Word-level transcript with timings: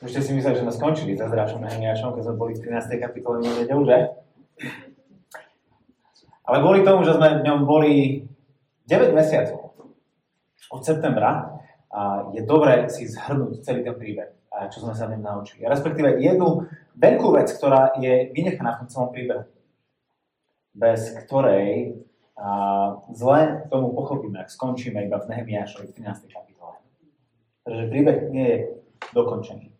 Už 0.00 0.16
ste 0.16 0.24
si 0.24 0.32
mysleli, 0.32 0.56
že 0.56 0.64
sme 0.64 0.72
skončili 0.72 1.12
za 1.12 1.28
Zdrášom 1.28 1.60
Nehemiašom, 1.60 2.16
keď 2.16 2.22
sme 2.24 2.40
boli 2.40 2.56
v 2.56 2.72
13. 2.72 2.96
kapitole 3.04 3.44
nedelu, 3.44 3.84
že? 3.84 3.98
Ale 6.48 6.56
kvôli 6.64 6.80
tomu, 6.88 7.04
že 7.04 7.20
sme 7.20 7.36
v 7.36 7.44
ňom 7.44 7.68
boli 7.68 8.24
9 8.88 9.12
mesiacov 9.12 9.76
od 10.72 10.80
septembra, 10.80 11.52
je 12.32 12.40
dobré 12.48 12.88
si 12.88 13.12
zhrnúť 13.12 13.60
celý 13.60 13.84
ten 13.84 13.92
príbeh, 13.92 14.32
čo 14.72 14.80
sme 14.80 14.96
sa 14.96 15.04
v 15.04 15.20
ňom 15.20 15.22
naučili. 15.36 15.68
Respektíve 15.68 16.16
jednu 16.16 16.64
veľkú 16.96 17.36
vec, 17.36 17.52
ktorá 17.52 17.92
je 18.00 18.32
vynechaná 18.32 18.80
v 18.80 18.80
tom 18.80 18.88
celom 18.88 19.10
príbehu, 19.12 19.44
bez 20.72 21.12
ktorej 21.28 22.00
zle 23.12 23.68
tomu 23.68 23.92
pochopíme, 23.92 24.40
ak 24.40 24.48
skončíme 24.48 24.96
iba 25.04 25.20
v 25.20 25.28
Nehemiašovi 25.28 25.92
v 25.92 25.96
13. 26.08 26.24
kapitole. 26.24 26.80
Pretože 27.68 27.84
príbeh 27.92 28.18
nie 28.32 28.46
je 28.48 28.58
dokončený. 29.12 29.76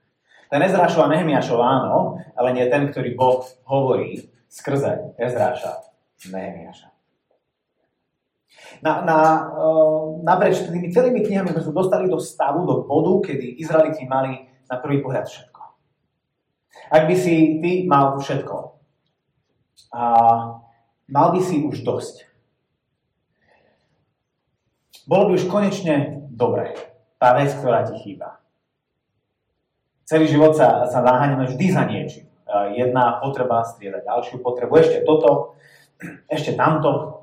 Ten 0.51 0.61
Ezrášov 0.67 1.07
a 1.07 1.11
Nehemiašov 1.15 1.63
áno, 1.63 2.19
ale 2.35 2.51
nie 2.51 2.67
ten, 2.67 2.91
ktorý 2.91 3.15
Boh 3.15 3.47
hovorí 3.71 4.27
skrze 4.51 5.15
Ezráša 5.15 5.87
Nehemiaša. 6.27 6.91
Na, 8.83 9.01
na, 9.07 9.19
uh, 9.51 10.21
naprieč 10.27 10.67
tými 10.67 10.91
celými 10.91 11.23
knihami 11.23 11.55
sme 11.55 11.63
sa 11.65 11.73
dostali 11.73 12.11
do 12.11 12.19
stavu, 12.19 12.67
do 12.67 12.85
bodu, 12.85 13.31
kedy 13.31 13.63
Izraeliti 13.63 14.05
mali 14.05 14.51
na 14.69 14.77
prvý 14.77 15.01
pohľad 15.01 15.31
všetko. 15.31 15.63
Ak 16.91 17.03
by 17.07 17.15
si 17.15 17.63
ty 17.63 17.87
mal 17.87 18.19
všetko, 18.19 18.57
a 19.91 20.03
mal 21.11 21.29
by 21.35 21.41
si 21.43 21.67
už 21.67 21.83
dosť. 21.83 22.31
Bolo 25.11 25.31
by 25.31 25.43
už 25.43 25.51
konečne 25.51 26.27
dobre. 26.31 26.79
Tá 27.19 27.35
vec, 27.35 27.51
ktorá 27.59 27.83
ti 27.83 27.99
chýba. 27.99 28.39
Celý 30.11 30.27
život 30.27 30.59
sa, 30.59 30.91
sa 30.91 31.07
naháňame 31.07 31.47
vždy 31.47 31.67
za 31.71 31.87
niečím. 31.87 32.27
Jedna 32.75 33.23
potreba 33.23 33.63
strieda 33.63 34.03
ďalšiu 34.03 34.43
potrebu, 34.43 34.75
ešte 34.83 35.07
toto, 35.07 35.55
ešte 36.27 36.59
tamto, 36.59 37.23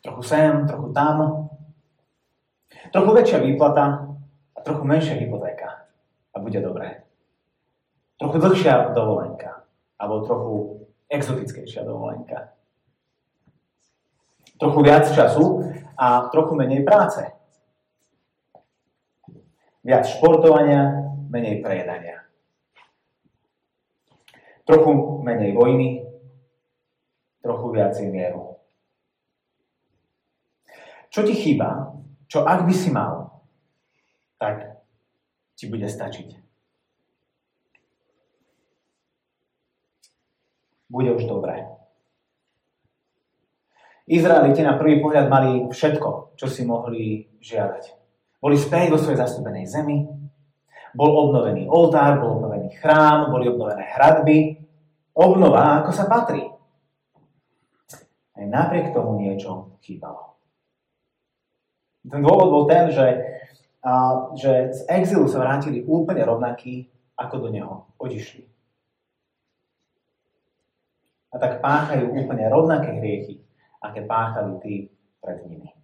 trochu 0.00 0.22
sem, 0.24 0.64
trochu 0.64 0.96
tam. 0.96 1.52
Trochu 2.96 3.10
väčšia 3.12 3.44
výplata 3.44 4.08
a 4.56 4.58
trochu 4.64 4.88
menšia 4.88 5.20
hypotéka. 5.20 5.84
A 6.32 6.40
bude 6.40 6.64
dobré. 6.64 7.04
Trochu 8.16 8.40
dlhšia 8.40 8.96
dovolenka. 8.96 9.68
Alebo 10.00 10.24
trochu 10.24 10.52
exotickejšia 11.12 11.84
dovolenka. 11.84 12.56
Trochu 14.56 14.80
viac 14.80 15.12
času 15.12 15.76
a 15.92 16.32
trochu 16.32 16.56
menej 16.56 16.88
práce. 16.88 17.20
Viac 19.84 20.08
športovania, 20.08 21.12
menej 21.30 21.62
prejedania. 21.62 22.26
Trochu 24.66 25.22
menej 25.22 25.54
vojny, 25.54 26.02
trochu 27.42 27.66
viacej 27.70 28.06
mieru. 28.10 28.58
Čo 31.14 31.22
ti 31.22 31.34
chýba, 31.38 31.94
čo 32.26 32.42
ak 32.42 32.66
by 32.66 32.74
si 32.74 32.90
mal, 32.90 33.30
tak 34.36 34.82
ti 35.54 35.70
bude 35.70 35.86
stačiť. 35.86 36.28
Bude 40.90 41.14
už 41.14 41.24
dobré. 41.30 41.66
Izraeliti 44.06 44.62
na 44.62 44.78
prvý 44.78 45.02
pohľad 45.02 45.26
mali 45.26 45.66
všetko, 45.66 46.38
čo 46.38 46.46
si 46.46 46.62
mohli 46.62 47.26
žiadať. 47.42 47.84
Boli 48.38 48.54
späť 48.54 48.94
vo 48.94 48.98
svojej 49.02 49.18
zastúpenej 49.18 49.66
zemi, 49.66 50.06
bol 50.94 51.10
obnovený 51.28 51.66
oltár, 51.66 52.20
bol 52.20 52.38
obnovený 52.38 52.76
chrám, 52.78 53.32
boli 53.32 53.50
obnovené 53.50 53.82
hradby. 53.96 54.38
Obnova, 55.16 55.80
ako 55.80 55.90
sa 55.96 56.04
patrí. 56.04 56.44
Aj 58.36 58.44
napriek 58.44 58.92
tomu 58.92 59.16
niečo 59.16 59.80
chýbalo. 59.80 60.36
Ten 62.06 62.20
dôvod 62.22 62.48
bol 62.52 62.64
ten, 62.68 62.92
že, 62.92 63.06
a, 63.82 63.92
že 64.36 64.70
z 64.76 64.80
exilu 64.86 65.26
sa 65.26 65.42
vrátili 65.42 65.82
úplne 65.82 66.22
rovnakí, 66.22 66.86
ako 67.16 67.34
do 67.42 67.48
neho 67.48 67.88
odišli. 67.96 68.44
A 71.32 71.40
tak 71.40 71.60
páchajú 71.60 72.12
úplne 72.12 72.48
rovnaké 72.48 72.96
hriechy, 72.96 73.40
aké 73.80 74.04
páchali 74.04 74.52
tí 74.60 74.74
pred 75.20 75.44
nimi. 75.48 75.75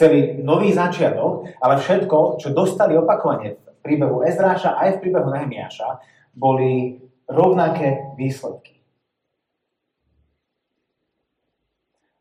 Chceli 0.00 0.40
nový 0.40 0.72
začiatok, 0.72 1.44
ale 1.60 1.76
všetko, 1.76 2.40
čo 2.40 2.56
dostali 2.56 2.96
opakovane 2.96 3.60
v 3.60 3.78
príbehu 3.84 4.24
Ezráša 4.24 4.80
aj 4.80 4.96
v 4.96 5.00
príbehu 5.04 5.28
Nehemiáša, 5.28 6.00
boli 6.32 6.96
rovnaké 7.28 8.08
výsledky. 8.16 8.80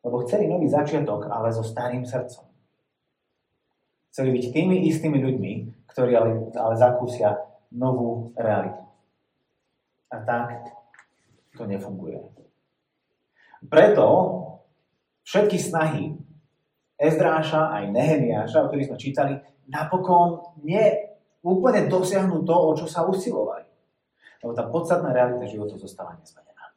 Lebo 0.03 0.28
chceli 0.28 0.51
nový 0.51 0.68
začiatok, 0.68 1.31
ale 1.31 1.56
so 1.56 1.63
starým 1.63 2.03
srdcom. 2.03 2.51
Chceli 4.12 4.29
byť 4.35 4.45
tými 4.51 4.84
istými 4.91 5.16
ľuďmi, 5.23 5.51
ktorí 5.88 6.12
ale, 6.19 6.51
ale 6.59 6.75
zakúsia 6.75 7.39
novú 7.72 8.35
realitu. 8.35 8.84
A 10.12 10.19
tak 10.28 10.68
to 11.56 11.63
nefunguje. 11.63 12.28
Preto 13.72 14.03
všetky 15.23 15.56
snahy 15.56 16.28
Ezdráša 17.00 17.72
aj 17.72 17.96
Nehemiáša, 17.96 18.60
o 18.60 18.68
ktorých 18.68 18.92
sme 18.92 18.98
čítali, 19.00 19.34
napokon 19.72 20.60
nie 20.68 20.84
úplne 21.40 21.88
dosiahnu 21.88 22.44
to, 22.44 22.52
o 22.52 22.76
čo 22.76 22.86
sa 22.92 23.08
usilovali. 23.08 23.64
Lebo 24.44 24.52
tá 24.52 24.68
podstatná 24.68 25.16
realita 25.16 25.48
života 25.48 25.80
zostáva 25.80 26.20
nezmenená. 26.20 26.76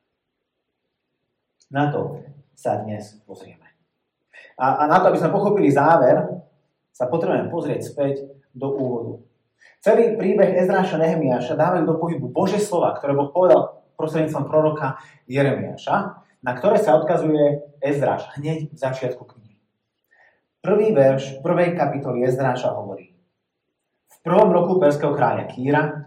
Na 1.75 1.91
to 1.91 2.23
sa 2.55 2.79
dnes 2.87 3.19
pozrieme. 3.27 3.67
A, 4.55 4.87
a 4.87 4.91
na 4.91 5.03
to, 5.03 5.11
aby 5.11 5.19
sme 5.19 5.35
pochopili 5.35 5.75
záver, 5.75 6.23
sa 6.95 7.11
potrebujeme 7.11 7.51
pozrieť 7.51 7.81
späť 7.83 8.15
do 8.55 8.71
úvodu. 8.71 9.13
Celý 9.83 10.15
príbeh 10.15 10.63
Ezráša 10.63 11.03
Nehemiáša 11.03 11.59
dávajú 11.59 11.83
do 11.83 11.99
pohybu 11.99 12.31
Bože 12.31 12.63
slova, 12.63 12.95
ktoré 12.95 13.19
Boh 13.19 13.35
povedal 13.35 13.83
prostredníctvom 13.99 14.47
proroka 14.47 14.99
Jeremiáša, 15.27 16.23
na 16.43 16.53
ktoré 16.55 16.79
sa 16.79 16.95
odkazuje 16.99 17.79
Ezráš 17.83 18.31
hneď 18.39 18.71
v 18.71 18.79
začiatku 18.79 19.27
knihy. 19.27 19.42
Prvý 20.63 20.95
verš 20.95 21.43
prvej 21.43 21.75
kapitoly 21.75 22.23
Ezdráša 22.23 22.71
hovorí. 22.79 23.11
V 24.07 24.17
prvom 24.23 24.55
roku 24.55 24.79
perského 24.79 25.11
kráľa 25.11 25.51
Kýra, 25.51 26.07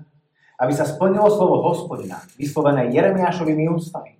aby 0.63 0.71
sa 0.71 0.87
splnilo 0.87 1.27
slovo 1.27 1.59
hospodina, 1.59 2.23
vyslovené 2.39 2.87
Jeremiášovými 2.87 3.67
ústami. 3.67 4.15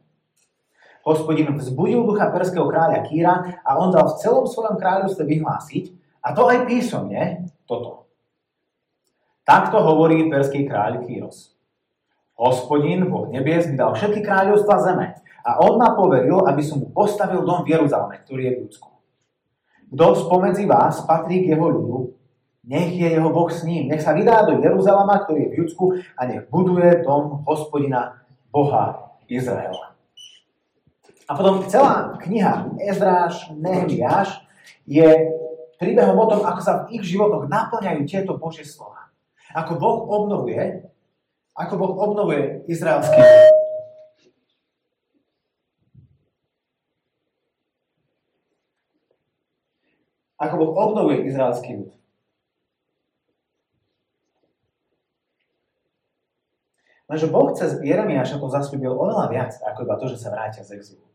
Hospodin 1.07 1.56
vzbudil 1.56 2.03
ducha 2.03 2.35
perského 2.35 2.68
kráľa 2.68 3.07
Kýra 3.07 3.63
a 3.63 3.79
on 3.79 3.96
dal 3.96 4.12
v 4.12 4.19
celom 4.19 4.44
svojom 4.44 4.75
kráľovstve 4.75 5.23
vyhlásiť, 5.23 5.96
a 6.19 6.35
to 6.35 6.52
aj 6.52 6.67
písomne, 6.67 7.47
toto. 7.63 8.12
Takto 9.47 9.79
hovorí 9.88 10.28
perský 10.28 10.67
kráľ 10.67 11.07
Kýros. 11.07 11.56
Hospodin, 12.35 13.07
Boh 13.07 13.31
nebies, 13.31 13.72
mi 13.72 13.79
dal 13.79 13.96
všetky 13.96 14.19
kráľovstva 14.19 14.84
zeme 14.84 15.16
a 15.47 15.63
on 15.63 15.79
ma 15.79 15.96
poveril, 15.96 16.44
aby 16.44 16.59
som 16.59 16.84
mu 16.84 16.91
postavil 16.91 17.40
dom 17.47 17.63
v 17.63 17.72
Jeruzaleme, 17.72 18.19
ktorý 18.28 18.41
je 18.44 18.52
v 18.52 18.62
ľudsku. 18.67 18.95
Kto 19.94 20.06
spomedzi 20.28 20.66
vás 20.66 21.03
patrí 21.06 21.46
k 21.46 21.53
jeho 21.53 21.68
ľudu, 21.69 21.97
nech 22.66 22.97
je 22.97 23.06
jeho 23.06 23.29
Boh 23.29 23.50
s 23.50 23.62
ním. 23.62 23.94
Nech 23.94 24.01
sa 24.01 24.18
vydá 24.18 24.41
do 24.50 24.57
Jeruzalema, 24.57 25.22
ktorý 25.22 25.46
je 25.46 25.51
v 25.53 25.57
Judsku 25.62 25.85
a 26.18 26.22
nech 26.25 26.50
buduje 26.50 27.06
dom 27.06 27.46
hospodina 27.46 28.25
Boha 28.50 29.13
Izraela. 29.29 29.94
A 31.25 31.31
potom 31.34 31.66
celá 31.66 32.18
kniha 32.22 32.78
Ezráš, 32.85 33.50
Nehemiáš 33.53 34.46
je 34.85 35.34
príbehom 35.81 36.17
o 36.17 36.29
tom, 36.29 36.41
ako 36.46 36.62
sa 36.62 36.73
v 36.85 37.02
ich 37.02 37.03
životoch 37.06 37.50
naplňajú 37.50 38.02
tieto 38.06 38.38
Božie 38.38 38.66
slova. 38.66 39.09
Ako 39.53 39.78
Boh 39.78 40.06
obnovuje, 40.06 40.85
ako 41.58 41.73
Boh 41.78 41.93
obnovuje 41.97 42.66
izraelský 42.70 43.22
ako 50.35 50.53
Boh 50.59 50.72
obnovuje 50.76 51.28
izraelský 51.28 51.79
ľud. 51.79 51.91
Lenže 57.05 57.29
Boh 57.29 57.53
cez 57.53 57.78
Jeremiáša 57.85 58.41
to 58.41 58.49
zaslúbil 58.49 58.97
oveľa 58.97 59.29
viac, 59.29 59.53
ako 59.61 59.85
iba 59.85 59.96
to, 60.02 60.05
že 60.09 60.17
sa 60.17 60.34
vrátia 60.34 60.66
z 60.66 60.73
exilu. 60.73 61.05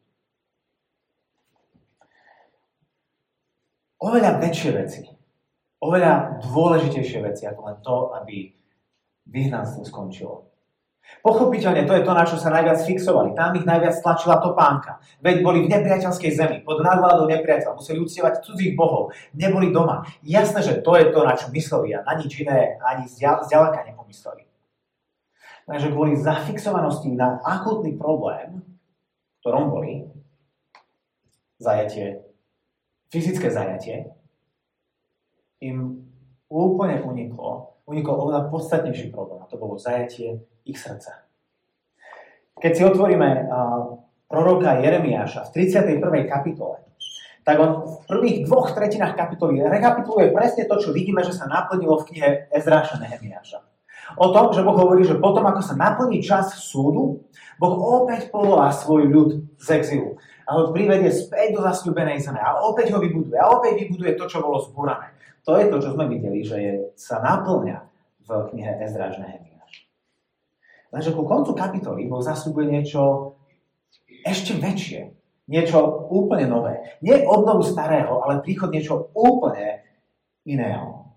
Oveľa 4.00 4.40
väčšie 4.40 4.70
veci, 4.80 5.02
oveľa 5.82 6.40
dôležitejšie 6.46 7.20
veci, 7.20 7.44
ako 7.44 7.60
len 7.68 7.76
to, 7.84 7.96
aby 8.16 8.48
vyhnanstvo 9.28 9.84
skončilo. 9.84 10.48
Pochopiteľne 11.20 11.84
to 11.84 11.92
je 11.92 12.06
to, 12.06 12.12
na 12.16 12.24
čo 12.24 12.40
sa 12.40 12.48
najviac 12.48 12.80
fixovali. 12.80 13.36
Tam 13.36 13.52
ich 13.52 13.68
najviac 13.68 13.92
stlačila 13.92 14.40
topánka. 14.40 15.04
Veď 15.20 15.44
boli 15.44 15.68
v 15.68 15.72
nepriateľskej 15.76 16.32
zemi, 16.32 16.56
pod 16.64 16.80
nadvládou 16.80 17.28
nepriateľa, 17.28 17.76
museli 17.76 18.00
uctievať 18.00 18.40
cudzích 18.40 18.72
bohov, 18.72 19.12
neboli 19.36 19.68
doma. 19.68 20.08
Jasné, 20.24 20.64
že 20.64 20.80
to 20.80 20.96
je 20.96 21.12
to, 21.12 21.20
na 21.20 21.36
čo 21.36 21.52
mysleli 21.52 21.92
a 21.92 22.00
na 22.08 22.16
nič 22.16 22.32
iné 22.40 22.80
ani 22.80 23.04
zďaleka 23.10 23.84
nepomysleli. 23.92 24.48
Takže 25.68 25.92
kvôli 25.92 26.16
zafixovanosti 26.16 27.12
na 27.12 27.36
akútny 27.44 28.00
problém, 28.00 28.64
ktorom 29.44 29.68
boli, 29.70 30.08
zajatie, 31.60 32.24
fyzické 33.12 33.52
zajatie, 33.52 34.08
im 35.60 36.08
úplne 36.48 37.04
uniklo, 37.04 37.76
unikol 37.90 38.30
oveľa 38.30 38.46
podstatnejší 38.48 39.10
problém, 39.10 39.42
a 39.42 39.50
to 39.50 39.58
bolo 39.58 39.74
zajatie 39.74 40.46
ich 40.62 40.78
srdca. 40.78 41.26
Keď 42.62 42.72
si 42.72 42.82
otvoríme 42.86 43.50
proroka 44.30 44.78
Jeremiáša 44.78 45.50
v 45.50 45.66
31. 45.66 45.98
kapitole, 46.30 46.86
tak 47.42 47.56
on 47.58 47.82
v 47.82 47.94
prvých 48.06 48.38
dvoch 48.46 48.70
tretinách 48.76 49.16
kapitoly 49.16 49.64
rekapituluje 49.64 50.30
presne 50.30 50.68
to, 50.68 50.76
čo 50.78 50.94
vidíme, 50.94 51.24
že 51.24 51.34
sa 51.34 51.50
naplnilo 51.50 51.98
v 51.98 52.06
knihe 52.12 52.28
Ezráša 52.52 53.00
Nehemiáša. 53.00 53.64
O 54.20 54.30
tom, 54.34 54.50
že 54.50 54.66
Boh 54.66 54.74
hovorí, 54.74 55.06
že 55.06 55.18
potom, 55.18 55.46
ako 55.46 55.62
sa 55.62 55.74
naplní 55.78 56.20
čas 56.20 56.52
súdu, 56.58 57.24
Boh 57.56 57.74
opäť 58.04 58.28
povolá 58.28 58.70
svoj 58.74 59.08
ľud 59.08 59.30
z 59.56 59.66
exilu 59.80 60.20
a 60.44 60.58
ho 60.58 60.74
privedie 60.74 61.14
späť 61.14 61.54
do 61.56 61.60
zasľúbenej 61.62 62.18
zeme 62.18 62.42
a 62.42 62.58
opäť 62.60 62.90
ho 62.90 62.98
vybuduje 62.98 63.38
a 63.38 63.54
opäť 63.54 63.86
vybuduje 63.86 64.18
to, 64.18 64.26
čo 64.26 64.42
bolo 64.42 64.58
zbúrané. 64.60 65.14
To 65.48 65.56
je 65.56 65.66
to, 65.72 65.76
čo 65.80 65.90
sme 65.96 66.10
videli, 66.10 66.44
že 66.44 66.56
je, 66.60 66.72
sa 66.96 67.20
naplňa 67.24 67.78
v 68.24 68.30
knihe 68.52 68.72
Ezráš 68.84 69.16
Nehemiáša. 69.18 69.82
Lenže 70.92 71.16
ku 71.16 71.24
koncu 71.24 71.56
kapitoly 71.56 72.06
Boh 72.10 72.20
zasľubuje 72.20 72.66
niečo 72.68 73.34
ešte 74.26 74.58
väčšie. 74.58 75.16
Niečo 75.50 76.06
úplne 76.12 76.46
nové. 76.46 76.78
Nie 77.02 77.26
obnovu 77.26 77.66
starého, 77.66 78.22
ale 78.22 78.44
príchod 78.44 78.70
niečo 78.70 79.10
úplne 79.16 79.82
iného. 80.46 81.10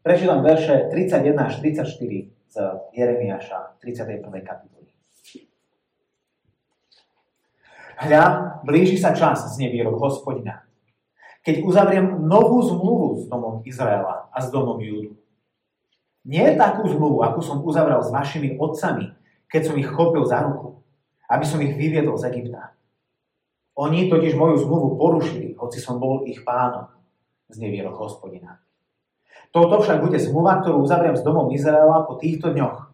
Prečítam 0.00 0.40
verše 0.42 0.90
31 0.90 1.36
až 1.38 1.60
34 1.60 1.86
z 2.50 2.56
Jeremiáša 2.96 3.78
31. 3.78 4.26
kapitoly. 4.42 4.90
Hľa, 8.00 8.24
blíži 8.64 8.96
sa 8.96 9.12
čas 9.12 9.44
z 9.52 9.60
nevýrok 9.60 10.00
hospodina, 10.00 10.64
keď 11.40 11.64
uzavriem 11.64 12.06
novú 12.24 12.60
zmluvu 12.60 13.08
s 13.20 13.24
domom 13.28 13.64
Izraela 13.64 14.28
a 14.28 14.38
s 14.44 14.52
domom 14.52 14.76
Júdu 14.80 15.20
nie 16.24 16.44
takú 16.56 16.84
zmluvu, 16.84 17.24
akú 17.24 17.40
som 17.40 17.64
uzavrel 17.64 18.04
s 18.04 18.12
vašimi 18.12 18.60
otcami, 18.60 19.16
keď 19.48 19.72
som 19.72 19.74
ich 19.80 19.88
chopil 19.88 20.28
za 20.28 20.44
ruku, 20.44 20.84
aby 21.32 21.44
som 21.48 21.64
ich 21.64 21.72
vyviedol 21.72 22.20
z 22.20 22.28
Egypta. 22.28 22.76
Oni 23.80 24.12
totiž 24.12 24.36
moju 24.36 24.60
zmluvu 24.60 25.00
porušili, 25.00 25.56
hoci 25.56 25.80
som 25.80 25.96
bol 25.96 26.28
ich 26.28 26.44
pánom 26.44 26.92
z 27.48 27.56
nevierok 27.56 27.96
hospodina. 27.96 28.60
Toto 29.50 29.82
však 29.82 30.04
bude 30.04 30.20
zmluva, 30.20 30.60
ktorú 30.60 30.84
uzavriem 30.84 31.16
s 31.16 31.24
domom 31.24 31.50
Izraela 31.50 32.04
po 32.06 32.20
týchto 32.20 32.52
dňoch 32.52 32.92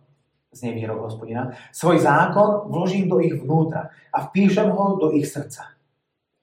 z 0.54 0.72
nevierok 0.72 1.04
hospodina. 1.10 1.52
Svoj 1.74 2.00
zákon 2.00 2.72
vložím 2.72 3.10
do 3.10 3.20
ich 3.20 3.36
vnútra 3.36 3.92
a 4.14 4.24
vpíšem 4.30 4.72
ho 4.72 4.96
do 4.96 5.12
ich 5.12 5.28
srdca. 5.28 5.75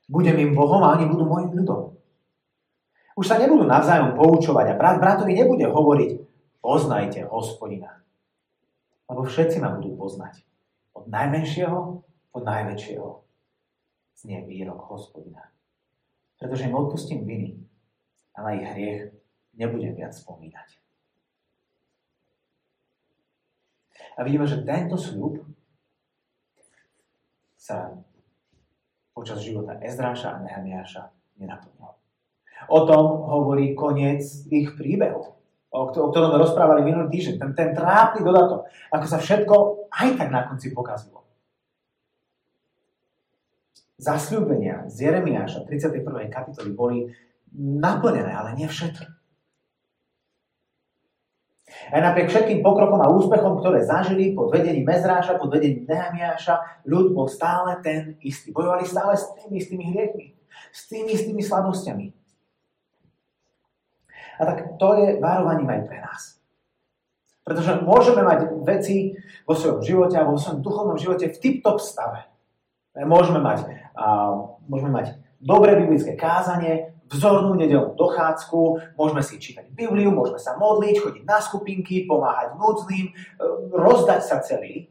Budem 0.08 0.36
im 0.40 0.52
Bohom 0.52 0.84
a 0.84 0.96
oni 0.96 1.08
budú 1.08 1.24
môjim 1.26 1.52
ľudom. 1.56 1.96
Už 3.14 3.26
sa 3.30 3.38
nebudú 3.38 3.64
navzájom 3.64 4.18
poučovať 4.18 4.74
a 4.74 4.78
brat 4.78 4.98
bratovi 4.98 5.38
nebude 5.38 5.70
hovoriť, 5.70 6.24
Poznajte 6.64 7.28
hospodina. 7.28 8.00
Lebo 9.12 9.28
všetci 9.28 9.60
ma 9.60 9.76
budú 9.76 10.00
poznať. 10.00 10.48
Od 10.96 11.12
najmenšieho 11.12 11.80
po 12.32 12.40
najväčšieho. 12.40 13.20
Znie 14.16 14.48
výrok 14.48 14.88
hospodina. 14.88 15.52
Pretože 16.40 16.72
im 16.72 16.80
odpustím 16.80 17.28
viny 17.28 17.60
a 18.32 18.48
na 18.48 18.56
ich 18.56 18.64
hriech 18.64 19.12
nebudem 19.60 19.92
viac 19.92 20.16
spomínať. 20.16 20.80
A 24.16 24.24
vidíme, 24.24 24.48
že 24.48 24.64
tento 24.64 24.96
sľub 24.96 25.44
sa 27.60 27.92
počas 29.13 29.39
života 29.45 29.77
Ezdráša 29.80 30.36
a 30.36 30.42
Nehemiáša 30.42 31.13
nenaplnil. 31.38 31.94
O 32.68 32.80
tom 32.89 33.06
hovorí 33.30 33.77
koniec 33.77 34.25
ich 34.50 34.74
príbehu 34.74 35.33
o 35.74 35.89
ktorom 35.89 36.38
rozprávali 36.38 36.86
minulý 36.86 37.10
týždeň, 37.10 37.36
ten, 37.42 37.51
ten 37.57 37.69
trápny 37.74 38.21
dodatok, 38.21 38.69
ako 38.94 39.06
sa 39.10 39.18
všetko 39.18 39.56
aj 39.89 40.10
tak 40.21 40.30
na 40.30 40.45
konci 40.45 40.69
pokazilo. 40.69 41.25
Zasľúbenia 43.98 44.86
z 44.94 45.10
Jeremiáša 45.10 45.65
31. 45.65 46.30
kapitoly 46.30 46.69
boli 46.77 46.98
naplnené, 47.57 48.30
ale 48.30 48.54
nie 48.54 48.69
všetky. 48.69 49.10
Aj 51.92 52.00
napriek 52.00 52.31
všetkým 52.31 52.64
pokrokom 52.64 53.02
a 53.04 53.12
úspechom, 53.12 53.60
ktoré 53.60 53.84
zažili 53.84 54.31
pod 54.34 54.50
vedením 54.50 54.88
Mezráša, 54.88 55.38
pod 55.38 55.52
vedením 55.52 55.86
Nehemiáša, 55.86 56.86
ľud 56.88 57.12
bol 57.14 57.28
stále 57.28 57.78
ten 57.84 58.16
istý. 58.24 58.56
Bojovali 58.56 58.88
stále 58.88 59.20
s 59.20 59.28
tými 59.38 59.60
istými 59.60 59.84
hriechmi, 59.92 60.25
s 60.72 60.88
tými 60.88 61.14
istými 61.14 61.42
slabosťami. 61.44 62.06
A 64.40 64.42
tak 64.50 64.58
to 64.81 64.90
je 64.98 65.08
varovaním 65.22 65.70
aj 65.70 65.81
pre 65.86 65.98
nás. 66.02 66.22
Pretože 67.44 67.84
môžeme 67.84 68.24
mať 68.24 68.56
veci 68.64 69.20
vo 69.44 69.54
svojom 69.54 69.84
živote 69.84 70.16
a 70.16 70.25
vo 70.25 70.40
svojom 70.40 70.64
duchovnom 70.64 70.98
živote 70.98 71.28
v 71.28 71.40
tip-top 71.40 71.78
stave. 71.84 72.24
Môžeme 72.96 73.44
mať, 73.44 73.68
uh, 73.98 74.58
môžeme 74.70 74.94
mať 74.96 75.20
dobré 75.44 75.75
biblické 75.75 76.16
kázanie, 76.16 76.93
vzornú 77.13 77.54
nedelnú 77.54 77.94
dochádzku, 77.94 78.60
môžeme 78.98 79.21
si 79.21 79.38
čítať 79.38 79.69
Bibliu, 79.71 80.10
môžeme 80.10 80.42
sa 80.42 80.57
modliť, 80.57 80.95
chodiť 81.00 81.24
na 81.24 81.38
skupinky, 81.38 82.10
pomáhať 82.10 82.57
núdznym, 82.57 83.06
e, 83.10 83.13
rozdať 83.71 84.21
sa 84.25 84.42
celý. 84.42 84.89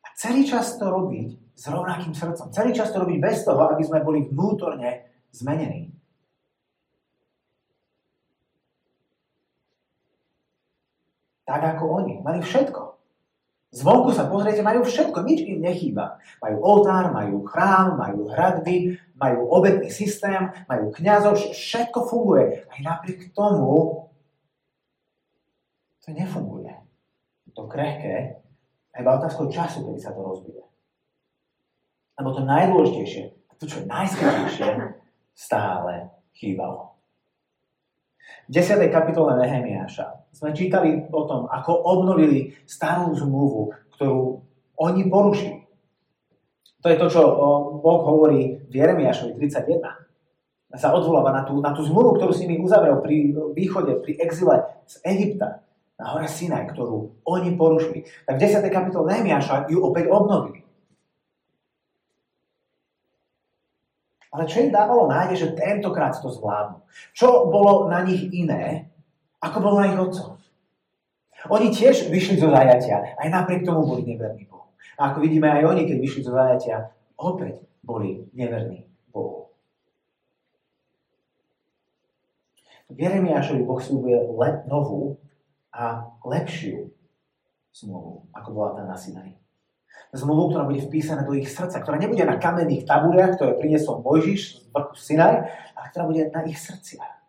A 0.00 0.10
celý 0.16 0.48
čas 0.48 0.80
to 0.80 0.88
robiť 0.88 1.52
s 1.52 1.64
rovnakým 1.68 2.16
srdcom. 2.16 2.48
Celý 2.50 2.72
čas 2.72 2.90
to 2.90 3.04
robiť 3.04 3.18
bez 3.20 3.44
toho, 3.44 3.68
aby 3.68 3.84
sme 3.84 4.00
boli 4.00 4.24
vnútorne 4.24 5.04
zmenení. 5.30 6.00
tak 11.50 11.62
ako 11.76 11.84
oni. 11.98 12.22
Mali 12.22 12.38
všetko. 12.46 12.89
Zvonku 13.70 14.10
sa 14.10 14.26
pozriete, 14.26 14.66
majú 14.66 14.82
všetko, 14.82 15.22
nič 15.22 15.46
im 15.46 15.62
nechýba. 15.62 16.18
Majú 16.42 16.58
oltár, 16.58 17.14
majú 17.14 17.46
chrám, 17.46 18.02
majú 18.02 18.26
hradby, 18.26 18.98
majú 19.14 19.46
obetný 19.46 19.86
systém, 19.94 20.50
majú 20.66 20.90
kniazov, 20.90 21.38
všetko 21.38 22.10
funguje. 22.10 22.66
Aj 22.66 22.80
napriek 22.82 23.30
tomu 23.30 24.10
to 26.02 26.10
nefunguje. 26.10 26.74
To 27.54 27.70
krehké, 27.70 28.42
iba 28.94 29.10
otázkou 29.14 29.46
času, 29.46 29.86
kedy 29.86 30.02
sa 30.02 30.10
to 30.14 30.22
rozbije. 30.22 30.66
Lebo 32.18 32.28
to 32.34 32.42
najdôležitejšie, 32.42 33.24
to, 33.60 33.64
čo 33.70 33.76
je 33.82 33.86
najskratejšie, 33.86 34.70
stále 35.36 36.10
chýbalo. 36.34 36.98
V 38.48 38.50
10. 38.50 38.82
kapitole 38.90 39.38
Nehemiáša 39.38 40.19
sme 40.30 40.54
čítali 40.54 41.10
o 41.10 41.22
tom, 41.26 41.50
ako 41.50 41.72
obnovili 41.74 42.54
starú 42.64 43.12
zmluvu, 43.14 43.74
ktorú 43.98 44.40
oni 44.80 45.02
porušili. 45.10 45.60
To 46.80 46.86
je 46.88 46.96
to, 46.96 47.06
čo 47.12 47.20
Boh 47.84 48.00
hovorí 48.08 48.56
v 48.64 48.72
Jeremiášovi 48.72 49.36
31. 49.36 50.80
Sa 50.80 50.94
odvoláva 50.94 51.34
na 51.34 51.42
tú, 51.44 51.60
na 51.60 51.74
tú 51.76 51.84
zmluvu, 51.84 52.16
ktorú 52.16 52.32
si 52.32 52.48
mi 52.48 52.56
uzavrel 52.56 53.02
pri 53.04 53.36
východe, 53.52 54.00
pri 54.00 54.16
exile 54.22 54.64
z 54.86 55.02
Egypta, 55.04 55.60
na 56.00 56.16
hore 56.16 56.24
Sinaj, 56.30 56.72
ktorú 56.72 57.20
oni 57.28 57.58
porušili. 57.60 58.08
Tak 58.24 58.40
v 58.40 58.42
10. 58.48 58.64
kapitole 58.72 59.12
Nehemiáša 59.12 59.68
ju 59.68 59.84
opäť 59.84 60.08
obnovili. 60.08 60.64
Ale 64.30 64.46
čo 64.46 64.62
im 64.62 64.70
dávalo 64.70 65.10
nádej, 65.10 65.36
že 65.42 65.58
tentokrát 65.58 66.14
to 66.14 66.30
zvládnu? 66.30 66.86
Čo 67.12 67.50
bolo 67.50 67.90
na 67.90 68.06
nich 68.06 68.30
iné, 68.30 68.89
ako 69.40 69.56
bolo 69.60 69.76
na 69.80 69.90
ich 69.92 69.98
otcov? 69.98 70.36
Oni 71.48 71.72
tiež 71.72 72.12
vyšli 72.12 72.36
zo 72.36 72.52
zajatia, 72.52 73.16
aj 73.16 73.28
napriek 73.32 73.64
tomu 73.64 73.88
boli 73.88 74.04
neverní 74.04 74.44
Bohu. 74.44 74.68
A 75.00 75.12
ako 75.12 75.24
vidíme, 75.24 75.48
aj 75.48 75.64
oni, 75.64 75.88
keď 75.88 75.96
vyšli 75.96 76.20
zo 76.20 76.36
zajatia, 76.36 76.92
opäť 77.16 77.64
boli 77.80 78.28
neverní 78.36 78.84
Bohu. 79.08 79.48
V 82.92 82.96
Jeremiášovi 83.00 83.64
Boh 83.64 83.80
slúbuje 83.80 84.18
novú 84.68 85.16
a 85.72 86.12
lepšiu 86.26 86.92
zmluvu, 87.72 88.28
ako 88.36 88.48
bola 88.52 88.76
tá 88.76 88.82
na 88.84 88.98
Sinaji 88.98 89.40
zmluvu, 90.10 90.50
ktorá 90.54 90.66
bude 90.66 90.82
vpísaná 90.82 91.22
do 91.22 91.38
ich 91.38 91.46
srdca, 91.46 91.78
ktorá 91.78 91.94
nebude 91.94 92.26
na 92.26 92.34
kamenných 92.34 92.86
tabuliach, 92.86 93.38
ktoré 93.38 93.54
priniesol 93.54 94.02
Mojžiš 94.02 94.40
z 94.58 94.66
vrchu 94.74 94.96
Sinaj, 94.98 95.34
ale 95.78 95.86
ktorá 95.94 96.04
bude 96.10 96.22
na 96.34 96.42
ich 96.46 96.58
srdciach. 96.58 97.19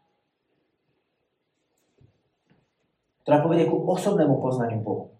Ktorá 3.21 3.37
povedie 3.45 3.69
ku 3.69 3.85
osobnému 3.85 4.41
poznaniu 4.41 4.81
Bohu. 4.81 5.13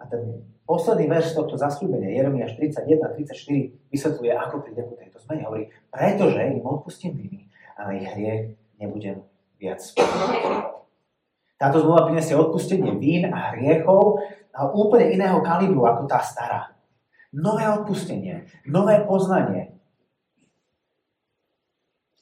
A 0.00 0.04
ten 0.08 0.44
posledný 0.68 1.10
verš 1.10 1.34
tohto 1.34 1.58
zasľúbenia, 1.58 2.14
Jeremiáš 2.14 2.56
31 2.56 3.26
34, 3.26 3.90
vysvetľuje, 3.92 4.32
ako 4.32 4.56
príde 4.62 4.82
ku 4.86 4.94
tejto 4.96 5.18
zmene. 5.24 5.42
Hovorí, 5.48 5.64
pretože 5.90 6.40
im 6.40 6.64
odpustím 6.64 7.18
viny 7.18 7.50
a 7.76 7.88
na 7.88 7.92
ich 7.96 8.08
hriech 8.08 8.54
nebudem 8.78 9.24
viac 9.60 9.80
spomínať. 9.82 10.80
Táto 11.60 11.76
zmluva 11.84 12.08
prinesie 12.08 12.32
odpustenie 12.32 12.96
vín 12.96 13.28
a 13.28 13.52
hriechov 13.52 14.24
a 14.56 14.72
úplne 14.72 15.12
iného 15.12 15.44
kalibru 15.44 15.84
ako 15.84 16.08
tá 16.08 16.24
stará. 16.24 16.72
Nové 17.36 17.68
odpustenie, 17.68 18.48
nové 18.64 19.04
poznanie, 19.04 19.76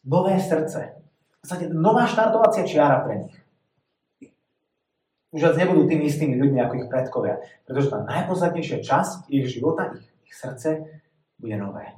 nové 0.03 0.43
srdce. 0.43 0.99
V 0.99 1.37
podstate 1.47 1.71
nová 1.71 2.05
štartovacia 2.11 2.67
čiara 2.67 2.99
pre 3.07 3.15
nich. 3.25 3.37
Už 5.39 5.47
viac 5.47 5.55
nebudú 5.55 5.87
tými 5.87 6.11
istými 6.11 6.35
ľuďmi 6.35 6.59
ako 6.67 6.75
ich 6.83 6.91
predkovia, 6.91 7.39
pretože 7.63 7.95
tá 7.95 8.03
najpodstatnejšia 8.03 8.83
časť 8.83 9.31
ich 9.31 9.47
života, 9.47 9.95
ich, 9.95 10.11
ich 10.27 10.35
srdce 10.35 10.99
bude 11.39 11.55
nové. 11.55 11.95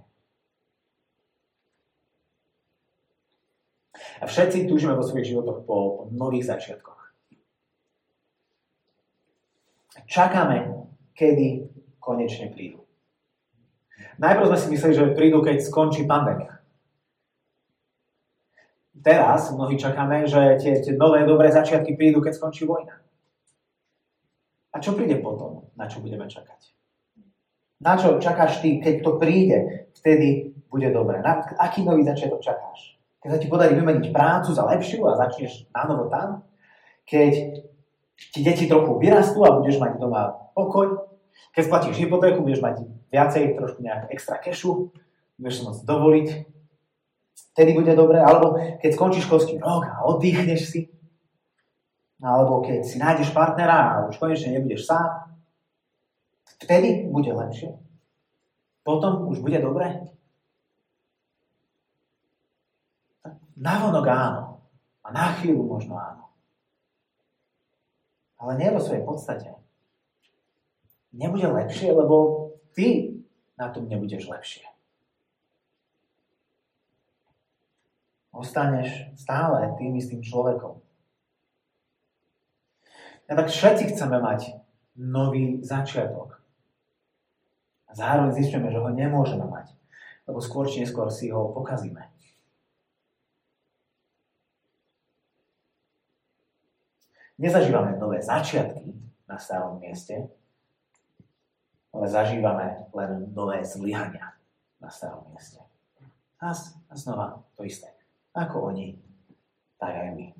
A 4.20 4.28
všetci 4.28 4.68
túžime 4.68 4.92
vo 4.92 5.00
svojich 5.00 5.32
životoch 5.32 5.64
po, 5.64 5.76
po 5.96 6.02
nových 6.12 6.52
začiatkoch. 6.52 7.00
Čakáme, 10.04 10.84
kedy 11.16 11.64
konečne 11.96 12.52
prídu. 12.52 12.84
Najprv 14.20 14.52
sme 14.52 14.60
si 14.60 14.66
mysleli, 14.76 14.94
že 15.00 15.16
prídu, 15.16 15.40
keď 15.40 15.64
skončí 15.64 16.04
pandémia. 16.04 16.60
Teraz 19.00 19.48
mnohí 19.48 19.80
čakáme, 19.80 20.28
že 20.28 20.60
tie, 20.60 20.76
tie 20.84 20.92
nové 20.92 21.24
dobré 21.24 21.48
začiatky 21.48 21.96
prídu, 21.96 22.20
keď 22.20 22.36
skončí 22.36 22.68
vojna. 22.68 23.00
A 24.80 24.82
čo 24.82 24.96
príde 24.96 25.20
potom, 25.20 25.68
na 25.76 25.84
čo 25.84 26.00
budeme 26.00 26.24
čakať? 26.24 26.72
Na 27.84 28.00
čo 28.00 28.16
čakáš 28.16 28.64
ty, 28.64 28.80
keď 28.80 29.04
to 29.04 29.20
príde, 29.20 29.92
vtedy 29.92 30.56
bude 30.72 30.88
dobré. 30.88 31.20
Na 31.20 31.44
aký 31.60 31.84
nový 31.84 32.00
začiatok 32.00 32.40
čakáš? 32.40 32.96
Keď 33.20 33.28
sa 33.28 33.36
ti 33.36 33.52
podarí 33.52 33.76
vymeniť 33.76 34.08
prácu 34.08 34.56
za 34.56 34.64
lepšiu 34.64 35.04
a 35.04 35.20
začneš 35.20 35.68
na 35.76 35.84
novo 35.84 36.08
tam? 36.08 36.48
Keď 37.04 37.60
ti 38.32 38.40
deti 38.40 38.64
trochu 38.64 38.96
vyrastú 38.96 39.44
a 39.44 39.60
budeš 39.60 39.76
mať 39.76 40.00
doma 40.00 40.48
pokoj? 40.56 41.12
Keď 41.52 41.62
splatíš 41.68 42.00
hypotéku, 42.00 42.40
budeš 42.40 42.64
mať 42.64 42.80
viacej, 43.12 43.60
trošku 43.60 43.84
nejak 43.84 44.08
extra 44.16 44.40
kešu, 44.40 44.96
budeš 45.36 45.60
sa 45.60 45.62
môcť 45.68 45.82
dovoliť, 45.84 46.28
vtedy 47.52 47.70
bude 47.76 47.92
dobre, 47.92 48.16
alebo 48.16 48.56
keď 48.80 48.90
skončíš 48.96 49.28
školský 49.28 49.60
rok 49.60 49.84
a 49.84 50.08
oddychneš 50.08 50.72
si, 50.72 50.80
alebo 52.20 52.60
keď 52.60 52.80
si 52.84 53.00
nájdeš 53.00 53.32
partnera 53.32 53.76
a 53.80 53.94
už 54.12 54.20
konečne 54.20 54.52
nebudeš 54.52 54.84
sám, 54.84 55.32
vtedy 56.60 57.08
bude 57.08 57.32
lepšie. 57.32 57.80
Potom 58.84 59.28
už 59.32 59.40
bude 59.40 59.56
dobre. 59.60 60.12
Navonok 63.56 64.06
áno. 64.08 64.44
A 65.04 65.08
na 65.12 65.32
chvíľu 65.36 65.64
možno 65.64 65.96
áno. 65.96 66.28
Ale 68.40 68.56
nie 68.56 68.72
vo 68.72 68.80
svojej 68.80 69.04
podstate. 69.04 69.52
Nebude 71.12 71.44
lepšie, 71.44 71.92
lebo 71.92 72.48
ty 72.72 73.20
na 73.56 73.68
tom 73.68 73.88
nebudeš 73.88 74.28
lepšie. 74.28 74.64
Ostaneš 78.32 79.12
stále 79.20 79.76
tým 79.76 79.98
istým 80.00 80.24
človekom. 80.24 80.80
A 83.30 83.38
tak 83.38 83.46
všetci 83.46 83.94
chceme 83.94 84.18
mať 84.18 84.58
nový 84.98 85.62
začiatok. 85.62 86.42
A 87.86 87.94
zároveň 87.94 88.34
zistíme, 88.34 88.66
že 88.74 88.82
ho 88.82 88.90
nemôžeme 88.90 89.46
mať, 89.46 89.70
lebo 90.26 90.42
skôr 90.42 90.66
či 90.66 90.82
neskôr 90.82 91.06
si 91.14 91.30
ho 91.30 91.54
pokazíme. 91.54 92.10
Nezažívame 97.38 97.96
nové 97.96 98.20
začiatky 98.20 98.92
na 99.24 99.38
starom 99.38 99.78
mieste, 99.80 100.28
ale 101.94 102.06
zažívame 102.10 102.90
len 102.92 103.32
nové 103.32 103.64
zlyhania 103.64 104.34
na 104.82 104.90
starom 104.90 105.24
mieste. 105.32 105.62
A, 106.42 106.52
znova 106.92 107.40
to 107.54 107.62
isté. 107.62 107.94
Ako 108.34 108.74
oni, 108.74 108.98
tak 109.78 109.94
aj 109.94 110.10
my. 110.18 110.39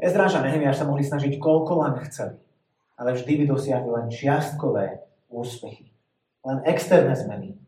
Ezráž 0.00 0.40
a 0.40 0.44
Nehemiáš 0.44 0.80
sa 0.80 0.88
mohli 0.88 1.04
snažiť 1.04 1.36
koľko 1.36 1.72
len 1.84 1.94
chceli, 2.08 2.40
ale 2.96 3.14
vždy 3.14 3.32
by 3.40 3.44
dosiahli 3.46 3.88
len 3.88 4.06
čiastkové 4.08 5.04
úspechy, 5.28 5.92
len 6.42 6.58
externé 6.64 7.14
zmeny. 7.14 7.60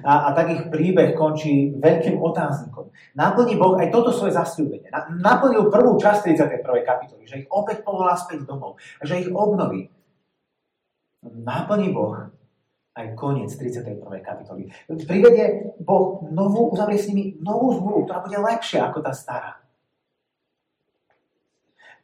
A, 0.00 0.26
a 0.26 0.28
tak 0.32 0.48
ich 0.48 0.64
príbeh 0.72 1.12
končí 1.12 1.76
veľkým 1.76 2.16
otáznikom. 2.16 2.88
Naplní 3.12 3.60
Boh 3.60 3.76
aj 3.76 3.92
toto 3.92 4.16
svoje 4.16 4.32
zasľúbenie. 4.32 4.88
Naplnil 5.20 5.68
prvú 5.68 6.00
časť 6.00 6.32
31. 6.32 6.64
kapitoly, 6.88 7.28
že 7.28 7.44
ich 7.44 7.48
opäť 7.52 7.84
povolá 7.84 8.16
späť 8.16 8.48
domov, 8.48 8.80
že 9.04 9.20
ich 9.20 9.28
obnoví. 9.28 9.92
Naplní 11.20 11.92
Boh 11.92 12.32
aj 12.94 13.06
koniec 13.18 13.50
31. 13.52 14.00
kapitoly. 14.24 14.70
Privedie 14.86 15.76
Boh 15.82 16.24
novú, 16.30 16.72
uzavrie 16.72 16.96
s 16.96 17.10
nimi 17.10 17.36
novú 17.42 17.74
zmluvu, 17.76 18.06
ktorá 18.08 18.22
bude 18.24 18.38
lepšia 18.40 18.88
ako 18.88 19.04
tá 19.04 19.12
stará. 19.12 19.63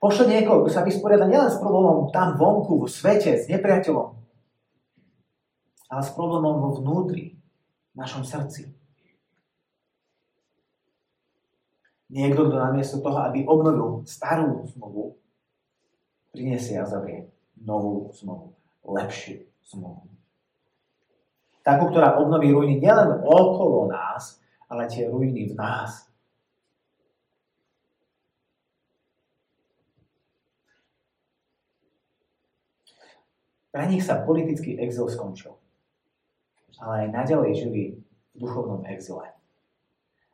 Pošle 0.01 0.33
niekoho, 0.33 0.65
kto 0.65 0.71
sa 0.73 0.81
vysporiada 0.81 1.29
nielen 1.29 1.53
s 1.53 1.61
problémom 1.61 2.09
tam 2.09 2.41
vonku, 2.41 2.81
vo 2.81 2.89
svete, 2.89 3.37
s 3.37 3.53
nepriateľom, 3.53 4.17
ale 5.93 6.03
s 6.03 6.11
problémom 6.17 6.57
vo 6.57 6.71
vnútri, 6.81 7.37
v 7.93 7.97
našom 8.01 8.25
srdci. 8.25 8.73
Niekto, 12.11 12.51
kto 12.51 12.57
namiesto 12.59 12.99
toho, 13.05 13.23
aby 13.29 13.47
obnovil 13.47 14.03
starú 14.09 14.67
zmluvu, 14.73 15.15
priniesie 16.35 16.81
a 16.81 16.89
zavrie 16.89 17.31
novú 17.61 18.11
zmluvu, 18.17 18.57
lepšiu 18.83 19.47
zmluvu. 19.69 20.11
Takú, 21.61 21.93
ktorá 21.93 22.19
obnoví 22.19 22.51
ruiny 22.51 22.83
nielen 22.83 23.21
okolo 23.23 23.87
nás, 23.93 24.41
ale 24.67 24.91
tie 24.91 25.07
ruiny 25.07 25.53
v 25.53 25.55
nás. 25.55 26.10
Pre 33.71 33.85
nich 33.87 34.03
sa 34.03 34.27
politický 34.27 34.75
exil 34.83 35.07
skončil. 35.07 35.55
Ale 36.83 37.07
aj 37.07 37.09
naďalej 37.15 37.53
žili 37.55 37.83
v 38.35 38.37
duchovnom 38.39 38.83
exile. 38.91 39.31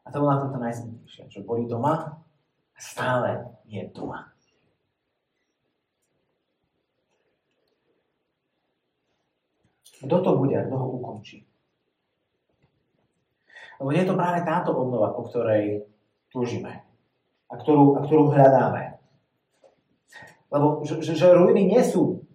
A 0.07 0.15
to 0.15 0.23
bolo 0.23 0.33
na 0.33 0.41
toto 0.47 0.59
najsmutnejšie, 0.63 1.29
že 1.29 1.45
boli 1.45 1.69
doma 1.69 2.17
a 2.73 2.79
stále 2.79 3.45
nie 3.69 3.85
doma. 3.93 4.31
Kto 9.97 10.17
to 10.23 10.31
bude 10.39 10.55
a 10.55 10.65
kto 10.65 10.77
ho 10.77 10.87
ukončí? 11.01 11.43
Lebo 13.81 13.91
je 13.93 14.05
to 14.05 14.15
práve 14.17 14.41
táto 14.45 14.73
obnova, 14.73 15.13
o 15.17 15.25
ktorej 15.25 15.85
túžime 16.33 16.85
a 17.49 17.55
ktorú, 17.57 18.01
a 18.01 18.01
ktorú 18.05 18.33
hľadáme. 18.33 18.97
Lebo 20.53 20.87
že, 20.87 21.03
že 21.03 21.27
ruiny 21.35 21.67
nie 21.67 21.83
sú 21.83 22.26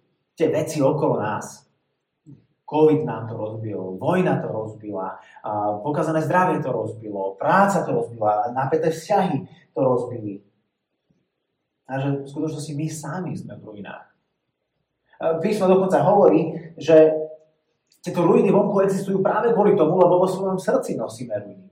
tie 0.42 0.50
veci 0.50 0.82
okolo 0.82 1.22
nás. 1.22 1.62
Covid 2.66 3.06
nám 3.06 3.28
to 3.30 3.36
rozbil, 3.36 4.00
vojna 4.00 4.40
to 4.42 4.48
rozbila, 4.48 5.20
pokazané 5.84 6.24
zdravie 6.24 6.58
to 6.64 6.72
rozbilo, 6.72 7.36
práca 7.38 7.84
to 7.84 7.92
rozbila, 7.92 8.48
napäté 8.50 8.88
vzťahy 8.88 9.44
to 9.76 9.80
rozbili. 9.84 10.40
A 11.86 12.00
že 12.00 12.24
v 12.24 12.30
skutočnosti 12.32 12.72
my 12.72 12.86
sami 12.88 13.32
sme 13.36 13.60
v 13.60 13.62
ruinách. 13.68 14.08
Písmo 15.44 15.68
dokonca 15.68 16.00
hovorí, 16.00 16.72
že 16.80 17.12
tieto 18.00 18.24
ruiny 18.24 18.48
vonku 18.48 18.82
existujú 18.82 19.20
práve 19.20 19.52
kvôli 19.52 19.76
tomu, 19.76 20.00
lebo 20.00 20.24
vo 20.24 20.26
svojom 20.26 20.56
srdci 20.56 20.96
nosíme 20.96 21.38
ruiny. 21.38 21.68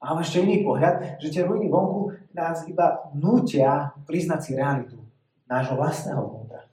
A 0.00 0.14
ešte 0.16 0.40
iný 0.46 0.62
pohľad, 0.62 1.18
že 1.18 1.28
tie 1.28 1.42
ruiny 1.42 1.66
vonku 1.66 2.14
nás 2.32 2.64
iba 2.70 3.02
nutia 3.18 3.92
priznať 4.06 4.40
si 4.40 4.54
realitu 4.54 5.09
nášho 5.50 5.74
vlastného 5.74 6.22
vnútra. 6.22 6.70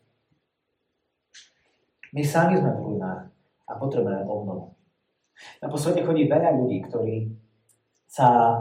My 2.13 2.21
sami 2.21 2.61
sme 2.61 2.71
v 2.71 2.81
ruinách 2.85 3.33
a 3.67 3.71
potrebujeme 3.75 4.23
obnovu. 4.29 4.77
Na 5.59 5.67
posledne 5.67 6.05
chodí 6.05 6.29
veľa 6.29 6.53
ľudí, 6.55 6.85
ktorí, 6.85 7.29
sa, 8.05 8.57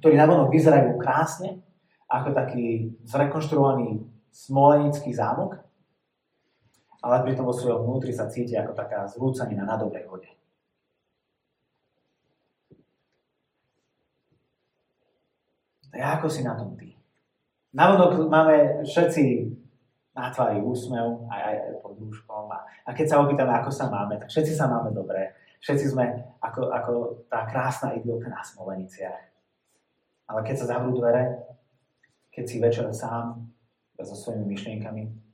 ktorí 0.00 0.14
na 0.14 0.28
vonok 0.28 0.52
vyzerajú 0.52 1.00
krásne, 1.00 1.64
ako 2.08 2.36
taký 2.36 2.94
zrekonštruovaný 3.08 4.04
smolenický 4.30 5.10
zámok, 5.10 5.58
ale 7.04 7.26
pritom 7.26 7.44
vo 7.44 7.52
svojom 7.52 7.84
vnútri 7.84 8.14
sa 8.14 8.30
cíti 8.30 8.56
ako 8.56 8.72
taká 8.72 9.04
zrúcanina 9.10 9.66
na 9.66 9.76
dobrej 9.76 10.08
vode. 10.08 10.30
Tak 15.92 16.00
ako 16.20 16.26
si 16.32 16.42
na 16.42 16.56
tom 16.56 16.74
ty? 16.74 16.93
Navonok 17.74 18.30
máme 18.30 18.86
všetci 18.86 19.50
na 20.14 20.30
tvári 20.30 20.62
úsmev, 20.62 21.26
aj, 21.26 21.42
aj, 21.42 21.56
pod 21.82 21.98
rúškom. 21.98 22.46
A, 22.54 22.62
a 22.86 22.90
keď 22.94 23.06
sa 23.10 23.20
opýtame, 23.26 23.50
ako 23.50 23.70
sa 23.74 23.90
máme, 23.90 24.14
tak 24.14 24.30
všetci 24.30 24.54
sa 24.54 24.70
máme 24.70 24.94
dobre. 24.94 25.34
Všetci 25.58 25.90
sme 25.90 26.06
ako, 26.38 26.70
ako 26.70 26.92
tá 27.26 27.42
krásna 27.50 27.98
idylka 27.98 28.30
na 28.30 28.38
Smoleniciach. 28.46 29.26
Ale 30.30 30.40
keď 30.46 30.54
sa 30.54 30.70
zavrú 30.70 30.94
dvere, 30.94 31.34
keď 32.30 32.44
si 32.46 32.56
večer 32.62 32.86
sám, 32.94 33.42
so 33.98 34.14
svojimi 34.14 34.54
myšlienkami, 34.54 35.24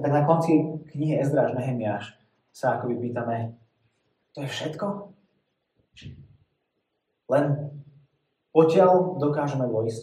A 0.00 0.02
tak 0.02 0.16
na 0.16 0.24
konci 0.24 0.56
knihy 0.96 1.20
Ezdráž 1.20 1.52
Nehemiáš 1.52 2.16
sa 2.56 2.80
akoby 2.80 2.96
pýtame, 2.96 3.52
to 4.32 4.40
je 4.40 4.48
všetko? 4.48 5.09
Len 7.30 7.44
Odtiaľ 8.50 9.22
dokážeme 9.22 9.62
vojsť. 9.70 10.02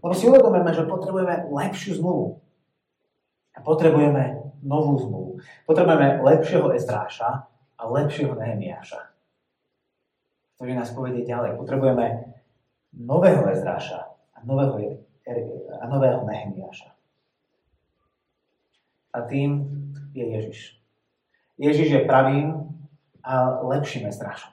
Lebo 0.00 0.14
si 0.16 0.24
uvedomíme, 0.28 0.72
že 0.72 0.88
potrebujeme 0.88 1.48
lepšiu 1.48 2.00
zmluvu. 2.00 2.40
A 3.56 3.58
potrebujeme 3.64 4.52
novú 4.60 5.00
zmluvu. 5.00 5.30
Potrebujeme 5.64 6.20
lepšieho 6.20 6.72
Ezráša 6.76 7.48
a 7.80 7.82
lepšieho 7.88 8.36
Nehemiáša, 8.36 9.12
ktorý 10.56 10.72
nás 10.76 10.92
povedie 10.92 11.24
ďalej. 11.24 11.56
Potrebujeme 11.56 12.36
nového 12.92 13.48
Ezráša 13.48 14.04
a 14.36 14.38
nového, 14.44 15.00
a 15.80 15.84
nového 15.88 16.24
Nehemiáša. 16.28 16.92
A 19.16 19.18
tým 19.24 19.64
je 20.12 20.24
Ježiš. 20.28 20.60
Ježiš 21.60 21.88
je 21.88 22.08
pravým 22.08 22.79
a 23.24 23.60
lepším 23.64 24.08
Ezrášom. 24.08 24.52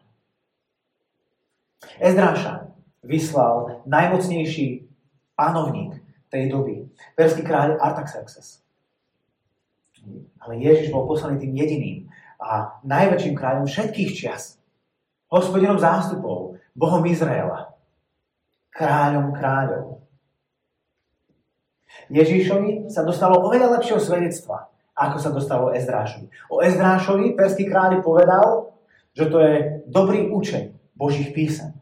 Ezdráša 2.01 2.67
vyslal 3.05 3.85
najmocnejší 3.85 4.89
panovník 5.37 6.01
tej 6.27 6.51
doby, 6.51 6.89
perský 7.15 7.45
kráľ 7.45 7.79
Artaxerxes. 7.79 8.59
Ale 10.41 10.59
Ježiš 10.59 10.91
bol 10.91 11.07
poslaný 11.07 11.39
tým 11.39 11.53
jediným 11.55 11.97
a 12.39 12.79
najväčším 12.83 13.35
kráľom 13.35 13.65
všetkých 13.67 14.11
čias. 14.15 14.57
Hospodinom 15.27 15.75
zástupov, 15.75 16.55
Bohom 16.71 17.03
Izraela. 17.03 17.75
Kráľom 18.71 19.35
kráľov. 19.35 20.07
Ježišovi 22.07 22.87
sa 22.87 23.03
dostalo 23.03 23.43
oveľa 23.43 23.79
lepšieho 23.79 23.99
svedectva, 23.99 24.71
ako 24.97 25.17
sa 25.21 25.29
dostalo 25.29 25.69
Ezdrášovi. 25.69 26.25
O 26.49 26.65
Ezdrášovi 26.65 27.37
perský 27.37 27.69
kráľ 27.69 28.01
povedal, 28.01 28.73
že 29.13 29.29
to 29.29 29.37
je 29.37 29.53
dobrý 29.85 30.33
učeň, 30.33 30.97
Božích 30.97 31.29
písem. 31.37 31.77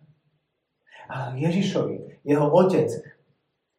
A 1.08 1.32
Ježišovi, 1.40 2.28
jeho 2.28 2.48
otec, 2.52 2.92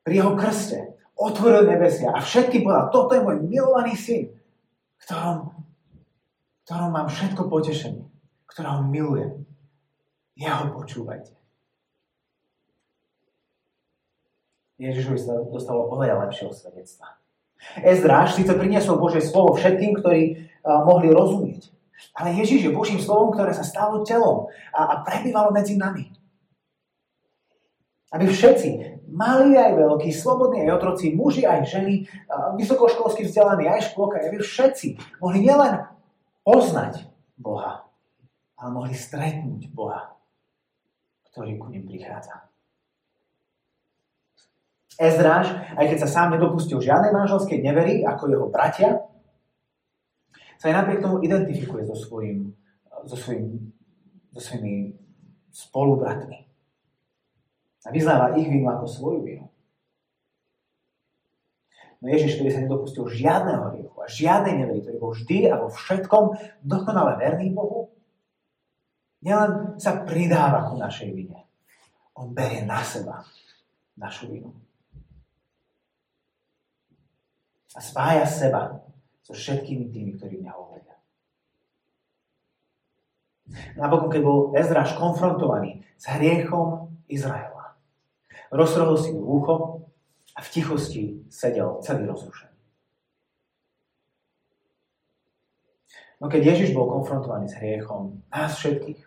pri 0.00 0.14
jeho 0.25 0.33
krste 0.33 0.97
otvoril 1.12 1.69
nebesia 1.69 2.16
a 2.16 2.25
všetky 2.25 2.64
povedal, 2.64 2.88
toto 2.88 3.12
je 3.12 3.25
môj 3.25 3.45
milovaný 3.45 3.93
syn, 3.99 4.33
ktorom, 5.05 5.52
ktorom 6.64 6.90
mám 6.93 7.09
všetko 7.12 7.52
potešenie, 7.52 8.09
ktorého 8.49 8.81
milujem. 8.88 9.45
Jeho 10.37 10.73
počúvajte. 10.73 11.37
Ježišovi 14.76 15.16
sa 15.16 15.40
dostalo 15.40 15.88
oveľa 15.88 16.28
lepšieho 16.28 16.52
svedectva. 16.52 17.16
Ezdráž 17.80 18.36
síce 18.36 18.52
priniesol 18.54 19.00
Božie 19.00 19.20
slovo 19.25 19.56
všetkým, 19.56 19.98
ktorí 19.98 20.22
uh, 20.62 20.84
mohli 20.84 21.12
rozumieť. 21.12 21.72
Ale 22.16 22.32
Ježiš 22.36 22.68
je 22.68 22.76
Božím 22.76 23.00
slovom, 23.00 23.32
ktoré 23.32 23.52
sa 23.56 23.64
stalo 23.64 24.04
telom 24.04 24.48
a, 24.72 24.80
a 24.84 24.94
prebývalo 25.04 25.52
medzi 25.52 25.76
nami. 25.76 26.12
Aby 28.12 28.30
všetci, 28.30 28.68
mali 29.12 29.58
aj 29.58 29.76
veľkí, 29.76 30.08
slobodní 30.14 30.64
aj 30.64 30.78
otroci, 30.78 31.12
muži 31.12 31.42
aj 31.44 31.66
ženy, 31.66 32.06
vysokoškolsky 32.56 33.26
vzdelaní 33.26 33.66
aj 33.66 33.92
škôlka, 33.92 34.22
aby 34.22 34.40
všetci 34.40 35.20
mohli 35.20 35.42
nielen 35.42 35.84
poznať 36.46 37.04
Boha, 37.36 37.84
ale 38.56 38.69
mohli 38.73 38.95
stretnúť 38.95 39.69
Boha, 39.75 40.16
ktorý 41.32 41.58
ku 41.58 41.69
nim 41.69 41.84
prichádza. 41.84 42.47
Ezráš, 44.97 45.52
aj 45.76 45.87
keď 45.93 45.99
sa 46.04 46.09
sám 46.09 46.28
nedopustil 46.37 46.80
žiadnej 46.80 47.13
manželskej 47.13 47.61
nevery, 47.61 48.00
ako 48.00 48.32
jeho 48.32 48.49
bratia, 48.49 49.04
sa 50.56 50.73
aj 50.73 50.75
napriek 50.82 51.04
tomu 51.04 51.21
identifikuje 51.21 51.85
so, 51.85 51.93
svojím, 51.93 52.56
so, 53.04 53.17
svojím, 53.17 53.76
so 54.32 54.41
svojimi 54.41 54.97
spolubratmi. 55.52 56.49
A 57.85 57.89
vyznáva 57.93 58.41
ich 58.41 58.49
vinu 58.49 58.73
ako 58.73 58.89
svoju 58.89 59.21
vinu. 59.21 59.47
No 62.00 62.13
Ježiš, 62.13 62.37
ktorý 62.37 62.50
sa 62.52 62.65
nedopustil 62.65 63.04
žiadneho 63.09 63.73
hriechu 63.73 63.97
a 64.00 64.06
žiadnej 64.09 64.65
nevery, 64.65 64.80
ktorý 64.85 64.97
bol 65.00 65.13
vždy 65.17 65.39
a 65.49 65.61
vo 65.61 65.69
všetkom 65.73 66.25
dokonale 66.61 67.21
verný 67.21 67.52
Bohu, 67.52 67.93
nielen 69.25 69.80
sa 69.80 70.04
pridáva 70.04 70.69
ku 70.69 70.76
našej 70.76 71.09
vine, 71.13 71.49
on 72.17 72.37
berie 72.37 72.65
na 72.65 72.85
seba 72.85 73.25
našu 73.97 74.28
vinu. 74.28 74.52
A 77.76 77.80
spája 77.84 78.25
seba 78.25 78.80
so 79.21 79.36
všetkými 79.36 79.93
tými, 79.93 80.17
ktorí 80.17 80.41
mňa 80.41 80.52
hovoria. 80.56 80.97
Napokon, 83.76 84.08
keď 84.08 84.23
bol 84.25 84.39
Ezraš 84.56 84.97
konfrontovaný 84.97 85.84
s 86.00 86.08
hriechom 86.08 86.97
Izraela, 87.06 87.76
rozrohol 88.49 88.97
si 88.97 89.12
ucho 89.12 89.86
a 90.34 90.41
v 90.41 90.49
tichosti 90.49 91.02
sedel 91.28 91.78
celý 91.84 92.08
rozrušený. 92.08 92.56
No 96.17 96.32
keď 96.32 96.56
Ježiš 96.56 96.73
bol 96.73 96.89
konfrontovaný 96.89 97.52
s 97.52 97.60
hriechom 97.60 98.25
nás 98.32 98.56
všetkých, 98.56 99.04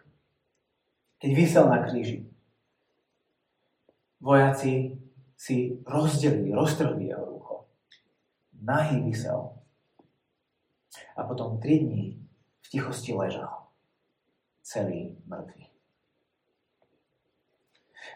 keď 1.19 1.31
vysel 1.33 1.65
na 1.65 1.81
kríži, 1.81 2.29
vojaci 4.21 4.93
si 5.33 5.79
rozdelili, 5.87 6.53
roztrhli 6.53 7.09
jeho 7.09 7.25
rucho. 7.25 7.48
Nahý 8.59 9.01
vysel 9.03 9.55
a 11.15 11.23
potom 11.23 11.59
tri 11.59 11.79
dní 11.79 12.19
v 12.61 12.67
tichosti 12.69 13.13
ležal. 13.13 13.67
Celý 14.61 15.17
mŕtvy. 15.25 15.65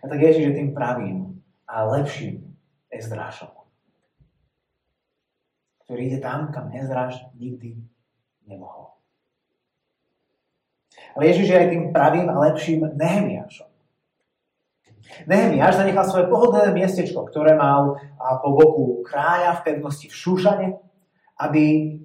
A 0.03 0.07
tak 0.07 0.19
Ježiš 0.21 0.53
je 0.53 0.57
tým 0.59 0.69
pravým 0.75 1.41
a 1.65 1.81
lepším 1.97 2.53
Ezdrášom, 2.93 3.49
ktorý 5.87 6.01
ide 6.13 6.19
tam, 6.21 6.53
kam 6.53 6.69
Ezdráš 6.69 7.17
nikdy 7.33 7.81
nemohol. 8.45 8.93
Ale 11.17 11.33
Ježiš 11.33 11.47
je 11.49 11.57
aj 11.57 11.69
tým 11.73 11.83
pravým 11.89 12.29
a 12.29 12.37
lepším 12.37 12.93
Nehemiášom. 12.93 13.72
Nehemiáš 15.27 15.83
zanechal 15.83 16.05
svoje 16.07 16.25
pohodlné 16.31 16.73
miestečko, 16.73 17.27
ktoré 17.27 17.53
mal 17.53 17.99
po 18.41 18.49
boku 18.55 18.83
kráľa 19.05 19.59
v 19.59 19.63
pevnosti 19.67 20.07
v 20.09 20.15
Šúšane, 20.15 20.67
aby 21.37 21.95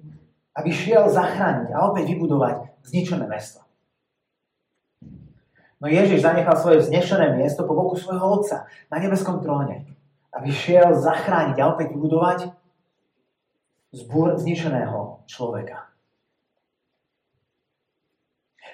aby 0.59 0.69
šiel 0.75 1.07
zachrániť 1.07 1.71
a 1.71 1.87
opäť 1.87 2.11
vybudovať 2.11 2.83
zničené 2.83 3.25
mesto. 3.31 3.63
No 5.79 5.87
Ježiš 5.87 6.27
zanechal 6.27 6.59
svoje 6.59 6.83
vznešené 6.83 7.39
miesto 7.39 7.63
po 7.63 7.71
boku 7.71 7.95
svojho 7.95 8.43
otca 8.43 8.67
na 8.91 8.99
nebeskom 8.99 9.39
tróne, 9.39 9.87
aby 10.35 10.51
šiel 10.51 10.91
zachrániť 10.99 11.55
a 11.55 11.69
opäť 11.71 11.95
vybudovať 11.95 12.39
zbúr 13.95 14.35
zničeného 14.35 15.23
človeka. 15.31 15.88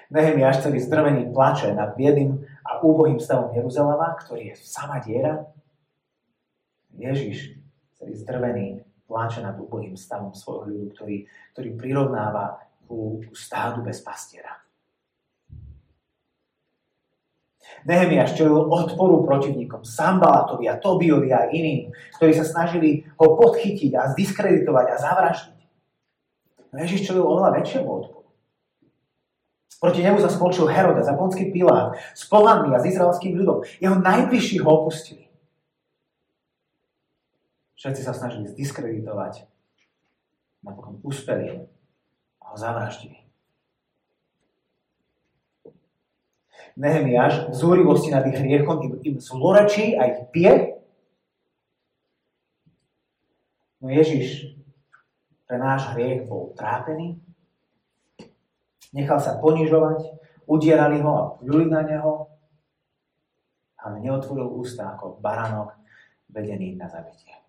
Nehemiáš 0.06 0.62
celý 0.62 0.78
zdrvený 0.78 1.34
plače 1.34 1.74
nad 1.74 1.98
biedným 1.98 2.38
a 2.62 2.78
úbohým 2.82 3.18
stavom 3.18 3.50
Jeruzalema, 3.50 4.14
ktorý 4.22 4.54
je 4.54 4.62
sama 4.62 5.02
diera. 5.02 5.46
Ježiš 6.94 7.58
celý 7.98 8.14
zdrvený 8.14 8.66
pláče 9.06 9.42
nad 9.42 9.58
úbohým 9.58 9.98
stavom 9.98 10.34
svojho 10.34 10.70
ľudu, 10.70 10.86
ktorý, 10.94 11.16
ktorý 11.54 11.70
prirovnáva 11.74 12.62
ku, 12.86 13.22
ku 13.22 13.34
stádu 13.34 13.82
bez 13.82 14.02
pastiera. 14.02 14.62
Nehemiáš 17.86 18.34
čelil 18.34 18.66
odporu 18.66 19.22
protivníkom, 19.22 19.86
Sambalatovi 19.86 20.66
a 20.66 20.78
Tobiovi 20.78 21.30
a 21.30 21.46
iným, 21.50 21.94
ktorí 22.18 22.34
sa 22.34 22.42
snažili 22.42 23.06
ho 23.14 23.38
podchytiť 23.38 23.94
a 23.94 24.10
zdiskreditovať 24.10 24.86
a 24.90 24.96
zavraždiť. 24.98 25.58
No 26.74 26.76
Ježiš 26.82 27.06
čelil 27.06 27.22
oveľa 27.22 27.62
väčšiemu 27.62 27.86
odporu. 27.86 28.25
Proti 29.76 30.00
nemu 30.00 30.16
sa 30.16 30.32
spolčil 30.32 30.72
Herodes 30.72 31.04
a 31.04 31.18
Ponský 31.18 31.52
Pilát 31.52 31.92
s 32.16 32.24
pohanmi 32.24 32.72
a 32.72 32.80
s 32.80 32.88
izraelským 32.88 33.36
ľudom. 33.36 33.60
Jeho 33.76 34.00
najbližší 34.00 34.64
ho 34.64 34.68
opustili. 34.72 35.28
Všetci 37.76 38.00
sa 38.00 38.16
snažili 38.16 38.48
zdiskreditovať. 38.56 39.44
Napokon 40.64 40.96
uspeli 41.04 41.68
a 42.40 42.44
ho 42.50 42.56
zavraždili. 42.56 43.20
Nehemiáš 46.76 47.52
v 47.52 47.54
zúrivosti 47.56 48.12
nad 48.12 48.24
ich 48.28 48.36
hriechom 48.36 48.80
im, 48.84 48.92
im 49.00 49.16
zlorečí 49.20 49.96
a 49.96 50.12
ich 50.12 50.20
pije. 50.32 50.76
No 53.80 53.92
Ježiš 53.92 54.56
pre 55.48 55.56
náš 55.60 55.88
hriech 55.94 56.28
bol 56.28 56.52
trápený, 56.56 57.20
nechal 58.96 59.20
sa 59.20 59.36
ponižovať, 59.36 60.16
udierali 60.48 61.04
ho 61.04 61.12
a 61.12 61.24
pľuli 61.36 61.68
na 61.68 61.84
neho, 61.84 62.32
ale 63.76 64.00
neotvoril 64.00 64.48
ústa 64.56 64.96
ako 64.96 65.20
baranok 65.20 65.76
vedený 66.32 66.74
na 66.80 66.88
zabitie. 66.88 67.46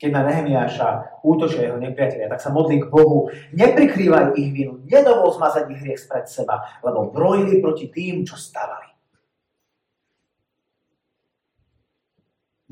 keď 0.00 0.10
na 0.16 0.24
Nehemiáša 0.24 1.20
útočia 1.20 1.68
jeho 1.68 1.76
nepriatelia, 1.76 2.32
tak 2.32 2.40
sa 2.40 2.48
modlí 2.48 2.80
k 2.80 2.88
Bohu, 2.88 3.28
neprikrývaj 3.52 4.32
ich 4.40 4.48
vinu, 4.56 4.80
nedovol 4.88 5.28
zmazať 5.36 5.68
ich 5.76 5.80
hriech 5.84 6.00
spred 6.00 6.24
seba, 6.24 6.80
lebo 6.80 7.12
brojili 7.12 7.60
proti 7.60 7.92
tým, 7.92 8.24
čo 8.24 8.40
stavali. 8.40 8.88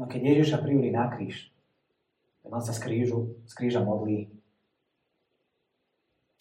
No 0.00 0.08
keď 0.08 0.40
Ježiša 0.40 0.64
privili 0.64 0.88
na 0.88 1.12
kríž, 1.12 1.52
tak 2.40 2.48
on 2.48 2.64
sa 2.64 2.72
z, 2.72 2.80
krížu, 2.80 3.36
z 3.44 3.52
kríža 3.52 3.84
modlí, 3.84 4.32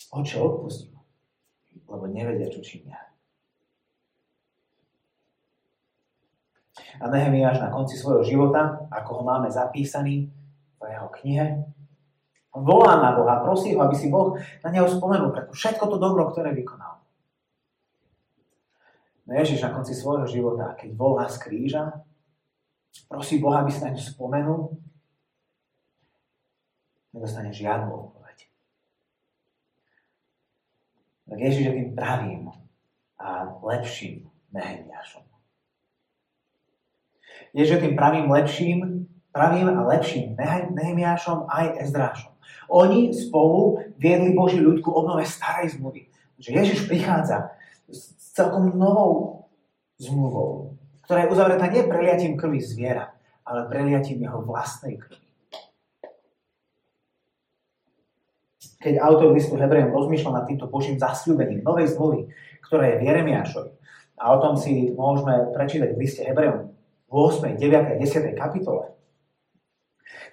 Oče, 0.07 0.39
odpustím, 0.39 0.95
lebo 1.87 2.07
nevedia, 2.07 2.47
čo 2.47 2.63
činia. 2.63 2.95
A 6.97 7.11
Nehemiáš 7.11 7.59
na 7.59 7.69
konci 7.69 7.99
svojho 7.99 8.23
života, 8.23 8.87
ako 8.89 9.21
ho 9.21 9.23
máme 9.27 9.51
zapísaný, 9.51 10.31
v 10.77 10.81
jeho 10.85 11.09
knihe. 11.21 11.45
Volá 12.57 12.97
na 12.97 13.13
Boha, 13.13 13.41
prosí 13.45 13.77
ho, 13.77 13.85
aby 13.85 13.93
si 13.93 14.09
Boh 14.09 14.33
na 14.65 14.69
neho 14.73 14.89
spomenul 14.89 15.29
pre 15.29 15.45
všetko 15.49 15.85
to 15.93 15.97
dobro, 16.01 16.25
ktoré 16.33 16.57
vykonal. 16.57 16.97
No 19.27 19.31
Ježiš 19.35 19.61
na 19.61 19.75
konci 19.75 19.93
svojho 19.93 20.25
života, 20.25 20.73
keď 20.73 20.89
volá 20.97 21.29
z 21.29 21.37
kríža, 21.37 22.01
prosí 23.05 23.37
Boha, 23.37 23.61
aby 23.61 23.69
si 23.69 23.83
na 23.83 23.93
ňu 23.93 24.01
spomenul, 24.01 24.61
nedostane 27.13 27.53
žiadnu 27.53 28.16
Tak 31.27 31.37
Ježiš 31.37 31.63
je 31.67 31.73
tým 31.75 31.89
pravým 31.95 32.41
a 33.19 33.51
lepším 33.59 34.31
Nehemiašom. 34.55 35.27
Ježiš 37.51 37.73
je 37.75 37.83
tým 37.83 37.95
pravým 37.99 38.31
lepším 38.31 39.07
pravým 39.37 39.69
a 39.69 39.85
lepším 39.93 40.33
Nehemiášom 40.73 41.45
aj 41.45 41.85
Ezdrášom. 41.85 42.33
Oni 42.73 43.13
spolu 43.13 43.85
viedli 44.01 44.33
Boží 44.33 44.57
ľud 44.57 44.81
ku 44.81 44.89
obnove 44.91 45.27
starej 45.27 45.77
zmluvy. 45.77 46.09
Že 46.41 46.49
Ježiš 46.63 46.79
prichádza 46.89 47.53
s 47.85 48.33
celkom 48.33 48.73
novou 48.73 49.45
zmluvou, 50.01 50.77
ktorá 51.05 51.25
je 51.25 51.31
uzavretá 51.31 51.65
nie 51.69 51.85
preliatím 51.85 52.33
krvi 52.37 52.59
zviera, 52.61 53.13
ale 53.45 53.69
preliatím 53.69 54.25
jeho 54.25 54.41
vlastnej 54.43 54.99
krvi. 54.99 55.26
Keď 58.77 58.93
autor 59.01 59.33
listu 59.33 59.57
Hebrejom 59.57 59.89
rozmýšľal 59.89 60.43
nad 60.43 60.45
týmto 60.45 60.69
Božím 60.69 61.01
zasľúbením 61.01 61.65
novej 61.65 61.97
zmluvy, 61.97 62.29
ktorá 62.61 62.93
je 62.93 62.99
v 63.01 63.05
Jeremiášovi, 63.09 63.71
a 64.17 64.23
o 64.33 64.37
tom 64.41 64.57
si 64.57 64.93
môžeme 64.97 65.53
prečítať 65.53 65.93
v 65.93 66.01
liste 66.01 66.21
Hebrejom 66.25 66.73
v 67.07 67.13
8., 67.13 67.57
9. 67.57 67.61
a 67.63 67.95
10. 67.97 68.33
kapitole, 68.33 68.97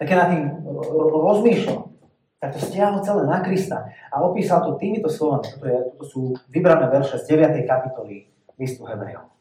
tak 0.00 0.06
keď 0.08 0.16
nad 0.16 0.28
tým 0.32 0.44
rozmýšľal, 1.12 1.80
tak 2.40 2.50
to 2.52 2.60
stiahol 2.60 3.00
celé 3.00 3.24
na 3.24 3.40
Krista 3.40 3.88
a 4.12 4.20
opísal 4.20 4.60
to 4.60 4.76
týmito 4.76 5.08
slovami. 5.08 5.48
Toto, 5.48 5.64
je, 5.64 5.78
toto 5.96 6.04
sú 6.04 6.20
vybrané 6.52 6.92
verše 6.92 7.16
z 7.16 7.40
9. 7.40 7.64
kapitoly 7.64 8.28
listu 8.60 8.84
Hebrejov. 8.84 9.32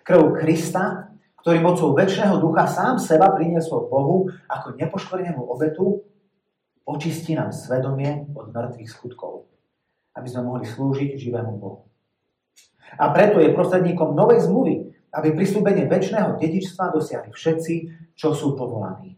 Krv 0.00 0.40
Krista, 0.40 1.12
ktorý 1.44 1.60
mocou 1.60 1.92
väčšného 1.92 2.40
ducha 2.40 2.64
sám 2.64 2.96
seba 2.96 3.28
priniesol 3.36 3.92
Bohu 3.92 4.28
ako 4.48 4.76
nepoškvrnenú 4.80 5.44
obetu, 5.44 6.00
očistí 6.90 7.38
nám 7.38 7.54
svedomie 7.54 8.26
od 8.34 8.50
mŕtvych 8.50 8.90
skutkov, 8.90 9.46
aby 10.18 10.26
sme 10.26 10.46
mohli 10.46 10.66
slúžiť 10.66 11.14
živému 11.14 11.54
Bohu. 11.56 11.86
A 12.98 13.14
preto 13.14 13.38
je 13.38 13.54
prostredníkom 13.54 14.18
novej 14.18 14.50
zmluvy, 14.50 14.90
aby 15.14 15.34
pristúpenie 15.34 15.86
väčšného 15.86 16.38
dedičstva 16.38 16.90
dosiahli 16.90 17.30
všetci, 17.30 17.74
čo 18.18 18.34
sú 18.34 18.58
povolaní. 18.58 19.14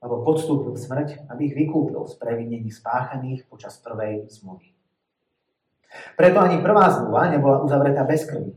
Lebo 0.00 0.24
podstúpil 0.24 0.76
smrť, 0.76 1.28
aby 1.28 1.52
ich 1.52 1.56
vykúpil 1.56 2.04
z 2.04 2.14
previnení 2.20 2.68
spáchaných 2.68 3.48
počas 3.48 3.80
prvej 3.80 4.28
zmluvy. 4.28 4.72
Preto 6.16 6.38
ani 6.40 6.60
prvá 6.60 6.92
zmluva 6.92 7.32
nebola 7.32 7.64
uzavretá 7.64 8.04
bez 8.04 8.28
krvi. 8.28 8.52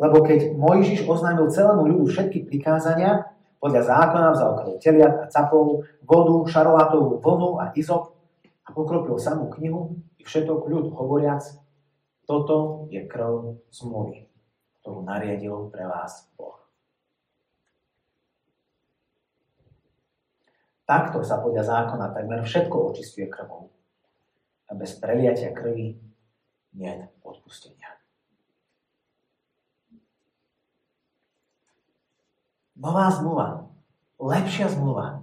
Lebo 0.00 0.24
keď 0.24 0.56
Mojžiš 0.56 1.06
oznámil 1.06 1.52
celému 1.52 1.86
ľudu 1.86 2.10
všetky 2.10 2.48
prikázania, 2.48 3.33
podľa 3.64 3.80
zákona 3.80 4.28
vzal 4.36 4.50
krv 4.60 4.70
teliat 4.76 5.14
a 5.24 5.26
capov, 5.32 5.88
vodu, 6.04 6.36
šarolátovú 6.52 7.24
vlnu 7.24 7.64
a 7.64 7.72
izop 7.72 8.12
a 8.60 8.76
pokropil 8.76 9.16
samú 9.16 9.48
knihu 9.56 9.96
i 10.20 10.22
všetok 10.28 10.68
ľud 10.68 10.92
hovoriac, 10.92 11.40
toto 12.28 12.84
je 12.92 13.00
krv 13.08 13.56
zmluvy, 13.72 14.28
ktorú 14.84 15.08
nariadil 15.08 15.72
pre 15.72 15.88
vás 15.88 16.28
Boh. 16.36 16.60
Takto 20.84 21.24
sa 21.24 21.40
podľa 21.40 21.64
zákona 21.64 22.12
takmer 22.12 22.44
všetko 22.44 22.92
očistuje 22.92 23.32
krvou. 23.32 23.72
A 24.68 24.76
bez 24.76 24.92
preliatia 25.00 25.56
krvi 25.56 25.96
nie 26.76 26.92
odpustenia. 27.24 27.93
Nová 32.74 33.10
zmluva, 33.14 33.70
lepšia 34.18 34.66
zmluva, 34.70 35.22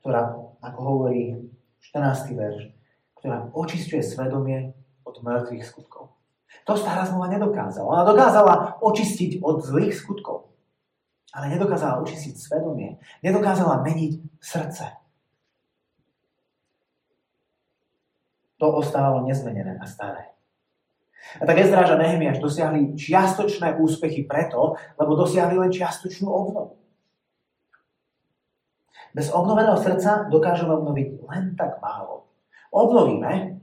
ktorá, 0.00 0.36
ako 0.60 0.80
hovorí 0.84 1.48
14. 1.80 2.36
verš, 2.36 2.72
ktorá 3.16 3.48
očistuje 3.56 4.04
svedomie 4.04 4.76
od 5.08 5.16
mŕtvych 5.24 5.64
skutkov. 5.64 6.12
To 6.68 6.76
stará 6.76 7.08
zmluva 7.08 7.32
nedokázala. 7.32 7.88
Ona 7.88 8.04
dokázala 8.04 8.54
očistiť 8.84 9.40
od 9.40 9.64
zlých 9.64 9.96
skutkov 9.96 10.48
ale 11.32 11.52
nedokázala 11.52 12.00
očistiť 12.00 12.34
svedomie, 12.34 12.96
nedokázala 13.20 13.84
meniť 13.84 14.12
srdce. 14.40 14.84
To 18.58 18.66
ostávalo 18.74 19.22
nezmenené 19.28 19.78
a 19.78 19.86
staré. 19.86 20.34
A 21.40 21.44
tak 21.44 21.60
Ezdráž 21.60 21.92
a 21.92 22.00
Nehemiáš 22.00 22.40
dosiahli 22.40 22.96
čiastočné 22.96 23.76
úspechy 23.76 24.24
preto, 24.24 24.80
lebo 24.96 25.12
dosiahli 25.12 25.60
len 25.60 25.68
čiastočnú 25.68 26.24
obnovu. 26.24 26.80
Bez 29.12 29.28
obnoveného 29.32 29.76
srdca 29.76 30.28
dokážeme 30.28 30.72
obnoviť 30.72 31.08
len 31.28 31.44
tak 31.56 31.80
málo. 31.84 32.28
Obnovíme 32.72 33.60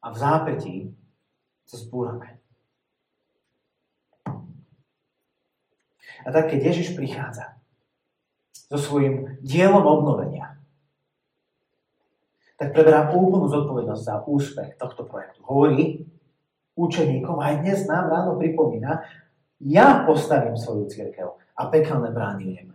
a 0.00 0.06
v 0.12 0.16
zápätí 0.16 0.74
sa 1.64 1.76
spúrame. 1.80 2.40
A 6.24 6.28
tak, 6.32 6.52
keď 6.52 6.72
Ježiš 6.72 6.96
prichádza 6.96 7.58
so 8.70 8.80
svojím 8.80 9.40
dielom 9.44 9.84
obnovenia, 9.84 10.56
tak 12.54 12.70
preberá 12.72 13.10
úplnú 13.12 13.50
zodpovednosť 13.50 14.02
za 14.04 14.16
úspech 14.24 14.78
tohto 14.78 15.04
projektu. 15.04 15.42
Hovorí 15.42 16.06
učeníkom, 16.74 17.38
aj 17.38 17.62
dnes 17.62 17.86
nám 17.86 18.10
ráno 18.10 18.38
pripomína, 18.38 19.06
ja 19.62 20.02
postavím 20.04 20.58
svoju 20.58 20.90
církev 20.90 21.38
a 21.54 21.62
pekelné 21.70 22.10
brány 22.10 22.44
ju. 22.44 22.74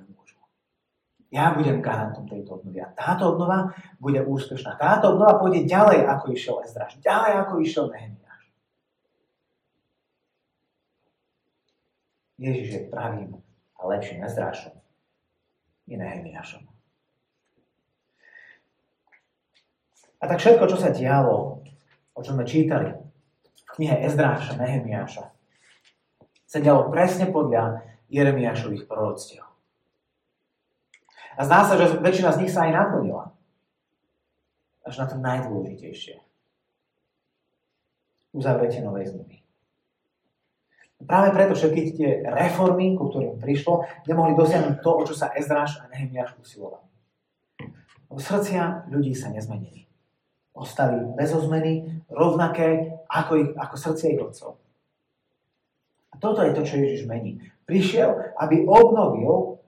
Ja 1.30 1.54
budem 1.54 1.78
garantom 1.78 2.26
tejto 2.26 2.58
obnovy. 2.58 2.82
A 2.82 2.90
táto 2.90 3.38
obnova 3.38 3.70
bude 4.02 4.18
úspešná. 4.26 4.82
Táto 4.82 5.14
obnova 5.14 5.38
pôjde 5.38 5.70
ďalej, 5.70 6.10
ako 6.10 6.34
išiel 6.34 6.58
Ezdraž. 6.66 6.98
Ďalej, 7.06 7.32
ako 7.46 7.54
išiel 7.62 7.86
Nehemiáš. 7.94 8.44
Ježiš 12.42 12.68
je 12.74 12.82
pravým 12.90 13.38
a 13.78 13.82
lepším 13.94 14.26
Ezdrášom 14.26 14.74
i 15.86 15.94
Nehemiášom. 16.02 16.66
A 20.20 20.24
tak 20.26 20.42
všetko, 20.42 20.66
čo 20.66 20.78
sa 20.82 20.90
dialo, 20.90 21.62
o 22.18 22.20
čom 22.26 22.42
sme 22.42 22.50
čítali 22.50 22.90
knihe 23.80 23.96
Ezdráša, 24.04 24.60
Nehemiáša, 24.60 25.32
sa 26.44 26.58
dialo 26.60 26.92
presne 26.92 27.32
podľa 27.32 27.88
Jeremiášových 28.12 28.84
proroctiev. 28.84 29.48
A 31.39 31.48
zdá 31.48 31.63
sa, 31.63 31.80
že 31.80 32.04
väčšina 32.04 32.36
z 32.36 32.39
nich 32.44 32.52
sa 32.52 32.68
aj 32.68 32.76
naplnila. 32.76 33.32
Až 34.84 35.00
na 35.00 35.06
to 35.08 35.15
najdôležitejšie. 35.24 36.20
Uzavretie 38.36 38.84
novej 38.84 39.15
zmluvy. 39.15 39.39
Práve 41.00 41.32
preto 41.32 41.56
všetky 41.56 41.82
tie 41.96 42.10
reformy, 42.28 43.00
ku 43.00 43.08
ktorým 43.08 43.39
prišlo, 43.39 43.88
nemohli 44.04 44.36
dosiahnuť 44.36 44.84
to, 44.84 44.92
o 44.92 45.02
čo 45.08 45.15
sa 45.15 45.32
Ezráš 45.32 45.80
a 45.80 45.88
Nehemiáš 45.88 46.36
usilovali. 46.36 46.84
Srdcia 48.20 48.92
ľudí 48.92 49.15
sa 49.15 49.32
nezmenili. 49.32 49.88
Ostali 50.54 51.00
bez 51.16 51.32
ozmeny, 51.32 52.04
rovnaké 52.10 53.00
ako, 53.08 53.32
ich, 53.40 53.50
ako 53.56 53.76
srdcia 53.78 54.14
ich 54.14 54.22
otcov. 54.22 54.60
A 56.12 56.16
toto 56.18 56.42
je 56.44 56.52
to, 56.52 56.62
čo 56.66 56.82
Ježiš 56.82 57.06
mení. 57.06 57.40
Prišiel, 57.70 58.36
aby 58.36 58.66
obnovil, 58.66 59.62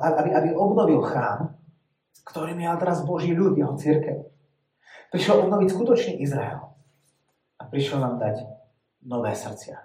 aby, 0.00 0.30
aby 0.30 0.48
obnovil 0.54 1.02
chrám, 1.02 1.54
ktorým 2.24 2.56
je 2.62 2.80
teraz 2.80 3.04
Boží 3.04 3.36
ľud, 3.36 3.58
jeho 3.58 3.74
církev. 3.76 4.24
Prišiel 5.12 5.46
obnoviť 5.46 5.68
skutočný 5.70 6.12
Izrael. 6.24 6.72
A 7.60 7.62
prišiel 7.68 8.00
nám 8.00 8.18
dať 8.18 8.48
nové 9.04 9.34
srdcia. 9.36 9.78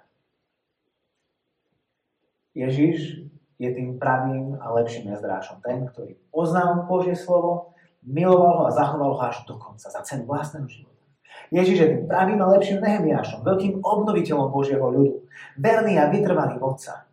Ježiš 2.56 3.30
je 3.60 3.68
tým 3.70 4.00
pravým 4.00 4.56
a 4.58 4.72
lepším 4.74 5.12
jazdráčom. 5.12 5.60
Ten, 5.60 5.86
ktorý 5.86 6.16
poznal 6.32 6.88
Božie 6.88 7.14
slovo, 7.14 7.76
miloval 8.06 8.54
ho 8.58 8.64
a 8.66 8.74
zachoval 8.74 9.12
ho 9.16 9.20
až 9.20 9.44
do 9.44 9.58
konca, 9.60 9.90
za 9.90 10.00
cenu 10.02 10.24
vlastného 10.24 10.68
života. 10.68 11.04
Ježiš 11.50 11.76
je 11.82 11.88
tým 11.96 12.04
pravým 12.06 12.38
a 12.42 12.50
lepším 12.54 12.78
Nehemiášom, 12.78 13.42
veľkým 13.42 13.82
obnoviteľom 13.82 14.54
Božieho 14.54 14.86
ľudu, 14.86 15.26
verný 15.58 15.98
a 15.98 16.06
vytrvalý 16.06 16.56
vodca. 16.62 17.10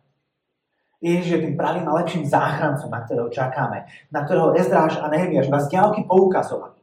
Ježiš 0.98 1.28
je 1.30 1.42
tým 1.46 1.54
pravým 1.54 1.86
a 1.86 1.96
lepším 2.02 2.26
záchrancom, 2.26 2.90
na 2.90 3.02
ktorého 3.06 3.30
čakáme, 3.30 3.86
na 4.10 4.20
ktorého 4.26 4.54
Ezdráš 4.54 4.98
a 4.98 5.10
Nehemiáš 5.10 5.50
vás 5.50 5.70
ďalky 5.70 6.06
poukazovali. 6.06 6.78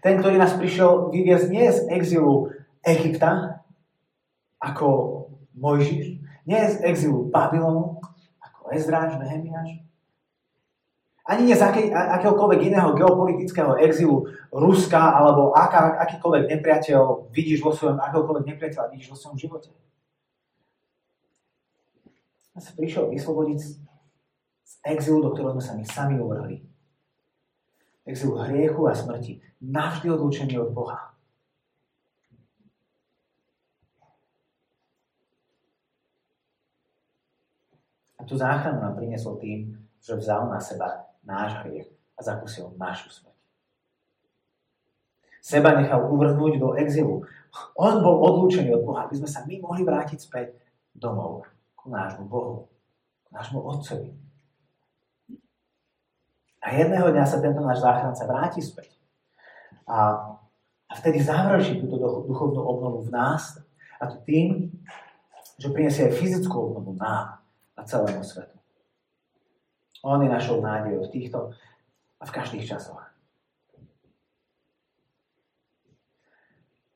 Ten, 0.00 0.16
ktorý 0.16 0.40
nás 0.40 0.56
prišiel 0.56 1.12
vyviezť 1.12 1.46
nie 1.52 1.66
z 1.68 1.78
exilu 1.92 2.50
Egypta, 2.80 3.60
ako 4.56 4.88
Mojžiš, 5.60 6.24
nie 6.48 6.60
z 6.72 6.76
exilu 6.88 7.28
Babylonu, 7.28 8.00
ako 8.40 8.72
Ezráš, 8.72 9.20
Nehemiáš. 9.20 9.89
Ani 11.30 11.46
nie 11.46 11.54
z 11.54 11.62
aký, 11.62 11.94
akéhokoľvek 11.94 12.74
iného 12.74 12.90
geopolitického 12.98 13.78
exilu 13.78 14.26
Ruska 14.50 14.98
alebo 15.14 15.54
aká, 15.54 15.94
akýkoľvek 16.02 16.58
nepriateľ 16.58 17.30
vidíš 17.30 17.62
vo 17.62 17.70
svojom, 17.70 18.02
akéhokoľvek 18.02 18.50
nepriateľa 18.50 18.90
vidíš 18.90 19.14
vo 19.14 19.16
svojom 19.16 19.38
živote. 19.38 19.70
Ja 22.50 22.58
sa 22.58 22.74
prišiel 22.74 23.14
vyslobodiť 23.14 23.60
z 23.62 24.74
exilu, 24.90 25.22
do 25.22 25.30
ktorého 25.30 25.54
sme 25.54 25.62
sa 25.62 25.78
my 25.78 25.84
sami 25.86 26.18
uvrhli. 26.18 26.66
Exilu 28.10 28.34
hriechu 28.50 28.90
a 28.90 28.94
smrti. 28.98 29.38
Navždy 29.62 30.10
odlúčený 30.10 30.58
od 30.58 30.74
Boha. 30.74 31.14
A 38.18 38.26
tú 38.26 38.34
záchranu 38.34 38.82
nám 38.82 38.98
priniesol 38.98 39.38
tým, 39.38 39.78
že 40.02 40.18
vzal 40.18 40.50
na 40.50 40.58
seba 40.58 41.09
náš 41.24 41.60
hriech 41.64 41.88
a 42.16 42.20
zakusil 42.20 42.72
našu 42.76 43.08
smrť. 43.12 43.38
Seba 45.40 45.72
nechal 45.80 46.04
uvrhnúť 46.04 46.60
do 46.60 46.76
exilu. 46.76 47.24
On 47.74 47.94
bol 48.04 48.16
odlúčený 48.20 48.76
od 48.76 48.84
Boha, 48.84 49.08
aby 49.08 49.16
sme 49.18 49.28
sa 49.28 49.40
my 49.48 49.56
mohli 49.64 49.82
vrátiť 49.82 50.20
späť 50.20 50.52
domov, 50.92 51.48
ku 51.74 51.88
nášmu 51.88 52.28
Bohu, 52.28 52.68
k 53.24 53.28
nášmu 53.32 53.58
Otcovi. 53.64 54.12
A 56.60 56.66
jedného 56.76 57.08
dňa 57.08 57.24
sa 57.24 57.40
tento 57.40 57.64
náš 57.64 57.80
záchranca 57.80 58.22
vráti 58.28 58.60
späť. 58.60 58.92
A, 59.88 60.28
a 60.86 60.92
vtedy 61.00 61.24
završí 61.24 61.80
túto 61.80 61.96
duchovnú 62.28 62.60
obnovu 62.60 63.08
v 63.08 63.10
nás. 63.10 63.56
A 63.96 64.12
to 64.12 64.20
tým, 64.28 64.68
že 65.56 65.72
prinesie 65.72 66.12
aj 66.12 66.20
fyzickú 66.20 66.52
obnovu 66.52 66.96
nám 67.00 67.40
a 67.76 67.80
celému 67.84 68.20
svetu. 68.20 68.49
On 70.02 70.22
je 70.22 70.28
našou 70.28 70.64
nádejou 70.64 71.04
v 71.04 71.12
týchto 71.12 71.52
a 72.20 72.24
v 72.24 72.34
každých 72.34 72.64
časoch. 72.64 73.00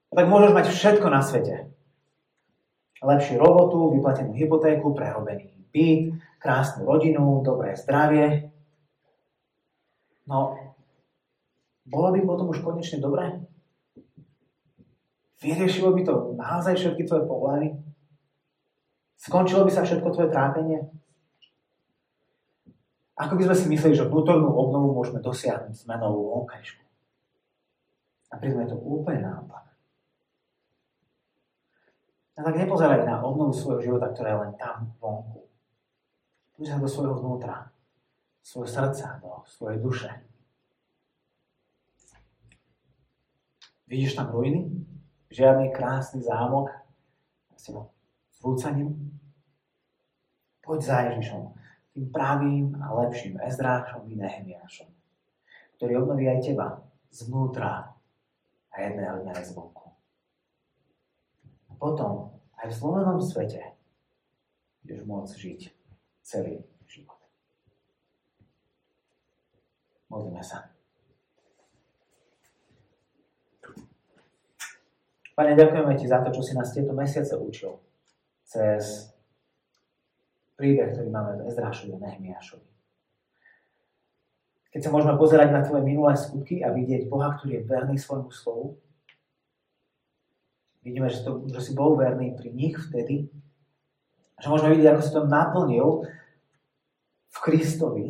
A 0.09 0.13
tak 0.15 0.31
môžeš 0.31 0.51
mať 0.55 0.67
všetko 0.71 1.07
na 1.11 1.21
svete. 1.21 1.75
Lepšiu 3.05 3.37
robotu, 3.37 3.93
vyplatenú 3.93 4.33
hypotéku, 4.33 4.97
prerobený 4.97 5.55
byt, 5.75 6.15
krásnu 6.39 6.87
rodinu, 6.87 7.43
dobré 7.43 7.75
zdravie. 7.75 8.55
No, 10.31 10.57
bolo 11.85 12.09
by 12.15 12.21
potom 12.23 12.49
už 12.49 12.63
konečne 12.63 13.03
dobré? 13.03 13.43
Vyriešilo 15.43 15.93
by 15.93 16.03
to 16.07 16.15
naozaj 16.39 16.79
všetky 16.79 17.05
tvoje 17.05 17.29
problémy? 17.29 17.69
Skončilo 19.21 19.69
by 19.69 19.73
sa 19.75 19.85
všetko 19.85 20.09
tvoje 20.15 20.31
trápenie? 20.33 20.89
Ako 23.15 23.39
by 23.39 23.47
sme 23.47 23.57
si 23.57 23.67
mysleli, 23.71 23.95
že 23.95 24.11
vnútornú 24.11 24.51
obnovu 24.51 24.91
môžeme 24.91 25.23
dosiahnuť 25.23 25.87
zmenou 25.87 26.35
vonkajšku. 26.35 26.83
A 28.31 28.43
pritom 28.43 28.67
je 28.67 28.75
to 28.75 28.79
úplne 28.83 29.23
naopak. 29.23 29.71
A 32.35 32.43
tak 32.43 32.59
nepozeraj 32.59 33.07
na 33.07 33.23
obnovu 33.23 33.55
svojho 33.55 33.79
života, 33.79 34.11
ktorá 34.11 34.35
je 34.35 34.41
len 34.43 34.53
tam 34.59 34.91
vonku. 34.99 35.47
Pozeraj 36.59 36.83
do 36.83 36.91
svojho 36.91 37.15
vnútra, 37.23 37.71
svojho 38.43 38.67
srdca, 38.67 39.23
do 39.23 39.47
svojej 39.47 39.79
duše. 39.79 40.11
Vidíš 43.87 44.19
tam 44.19 44.35
ruiny? 44.35 44.67
Žiadny 45.31 45.71
krásny 45.71 46.27
zámok 46.27 46.75
s 47.55 47.71
zrúcaním? 48.43 49.15
Poď 50.59 50.81
za 50.83 50.99
Ježišom, 51.07 51.55
tým 51.95 52.11
pravým 52.11 52.75
a 52.83 52.91
lepším 53.07 53.39
Ezdrášom 53.39 54.11
i 54.11 54.19
Nehemiášom, 54.19 54.91
ktorý 55.79 56.03
obnoví 56.03 56.27
aj 56.27 56.43
teba 56.43 56.83
zvnútra 57.15 57.95
a 58.75 58.77
jedného 58.83 59.23
dňa 59.23 59.33
aj 59.39 59.45
zvonku. 59.55 59.95
A 61.71 61.73
potom 61.79 62.35
aj 62.59 62.75
v 62.75 62.75
zlomenom 62.75 63.23
svete 63.23 63.79
budeš 64.83 65.01
môcť 65.07 65.35
žiť 65.39 65.61
celý 66.27 66.67
život. 66.91 67.23
Modlíme 70.11 70.43
sa. 70.43 70.75
Pane, 75.35 75.59
ďakujeme 75.59 75.99
Ti 75.99 76.07
za 76.07 76.23
to, 76.23 76.31
čo 76.31 76.43
si 76.43 76.55
nás 76.55 76.71
tieto 76.75 76.95
mesiace 76.95 77.35
učil 77.39 77.79
cez 78.47 79.14
príbeh, 80.55 80.95
ktorý 80.95 81.09
máme 81.11 81.43
v 81.43 81.47
Ezrášovi 81.51 81.99
a 81.99 82.03
Nehemiášovi. 82.03 82.69
Keď 84.75 84.81
sa 84.83 84.91
môžeme 84.91 85.15
pozerať 85.15 85.55
na 85.55 85.63
tvoje 85.63 85.87
minulé 85.87 86.19
skutky 86.19 86.59
a 86.67 86.75
vidieť 86.75 87.07
Boha, 87.07 87.39
ktorý 87.39 87.63
je 87.63 87.67
verný 87.71 87.95
svojmu 87.95 88.31
slovu, 88.35 88.83
vidíme, 90.83 91.07
že, 91.07 91.23
to, 91.23 91.47
že 91.47 91.71
si 91.71 91.73
bol 91.79 91.95
verný 91.95 92.35
pri 92.35 92.51
nich 92.51 92.75
vtedy, 92.75 93.31
že 94.43 94.51
môžeme 94.51 94.75
vidieť, 94.75 94.91
ako 94.91 95.03
si 95.03 95.15
to 95.15 95.23
naplnil 95.31 95.89
v 97.31 97.39
Kristovi, 97.39 98.07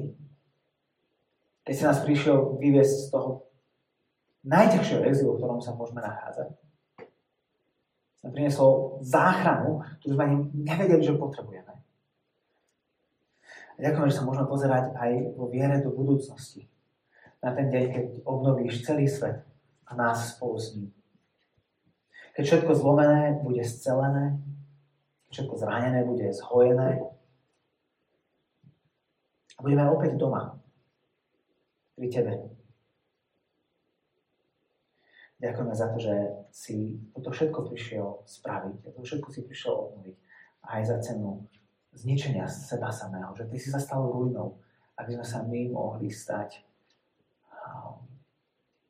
keď 1.69 1.75
si 1.77 1.85
nás 1.85 2.01
prišiel 2.01 2.57
vyviesť 2.57 2.97
z 2.97 3.07
toho 3.13 3.45
najťažšieho 4.45 5.05
exilu, 5.05 5.37
v 5.37 5.39
ktorom 5.41 5.61
sa 5.61 5.77
môžeme 5.77 6.01
nachádzať. 6.01 6.49
Sa 8.25 8.27
priniesol 8.33 9.01
záchranu, 9.05 9.85
ktorú 10.01 10.13
sme 10.17 10.25
ani 10.25 10.37
nevedeli, 10.53 11.05
že 11.05 11.17
potrebujeme. 11.17 11.84
Ďakujem, 13.75 14.07
že 14.07 14.17
sa 14.17 14.27
môžeme 14.27 14.47
pozerať 14.47 14.95
aj 14.95 15.35
vo 15.35 15.51
viere 15.51 15.83
do 15.83 15.91
budúcnosti. 15.91 16.71
Na 17.43 17.51
ten 17.51 17.67
deň, 17.69 17.85
keď 17.91 18.05
obnovíš 18.23 18.87
celý 18.87 19.11
svet 19.11 19.43
a 19.85 19.93
nás 19.99 20.39
spolu 20.39 20.57
s 20.57 20.79
ním. 20.79 20.89
Keď 22.39 22.45
všetko 22.47 22.73
zlomené 22.75 23.43
bude 23.43 23.63
scelené, 23.67 24.39
všetko 25.35 25.55
zranené 25.59 26.07
bude 26.07 26.31
zhojené 26.31 27.03
a 29.55 29.59
budeme 29.63 29.87
opäť 29.91 30.19
doma 30.19 30.59
pri 31.99 32.07
Tebe. 32.11 32.33
Ďakujeme 35.43 35.75
za 35.75 35.87
to, 35.91 35.99
že 35.99 36.15
si 36.55 37.03
toto 37.11 37.35
všetko 37.35 37.69
prišiel 37.69 38.23
spraviť, 38.23 38.87
a 38.87 38.89
to 38.95 39.01
všetko 39.03 39.29
si 39.35 39.41
prišiel 39.43 39.75
obnoviť 39.75 40.17
aj 40.65 40.81
za 40.87 40.97
cenu 41.03 41.45
zničenia 41.95 42.47
seba 42.51 42.91
samého, 42.91 43.31
že 43.35 43.47
ty 43.47 43.57
si 43.59 43.71
sa 43.71 43.79
stal 43.79 44.05
ruinou, 44.07 44.59
aby 44.99 45.15
sme 45.15 45.27
sa 45.27 45.43
my 45.43 45.71
mohli 45.71 46.11
stať 46.11 46.63
um, 47.51 47.99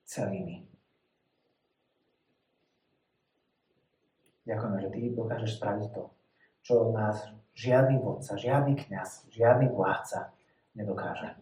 celými. 0.04 0.64
Ďakujeme, 4.44 4.78
že 4.84 4.88
ty 4.92 5.00
dokážeš 5.16 5.56
spraviť 5.56 5.88
to, 5.96 6.04
čo 6.60 6.92
nás 6.92 7.32
žiadny 7.56 7.96
vodca, 7.96 8.36
žiadny 8.36 8.76
kňaz, 8.76 9.24
žiadny 9.32 9.72
vládca 9.72 10.36
nedokáže. 10.76 11.32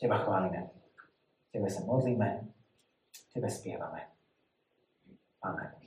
Teba 0.00 0.20
chválime, 0.24 0.72
tebe 1.52 1.68
sa 1.68 1.84
modlíme, 1.84 2.48
tebe 3.32 3.48
spievame. 3.48 4.08
Amen. 5.44 5.85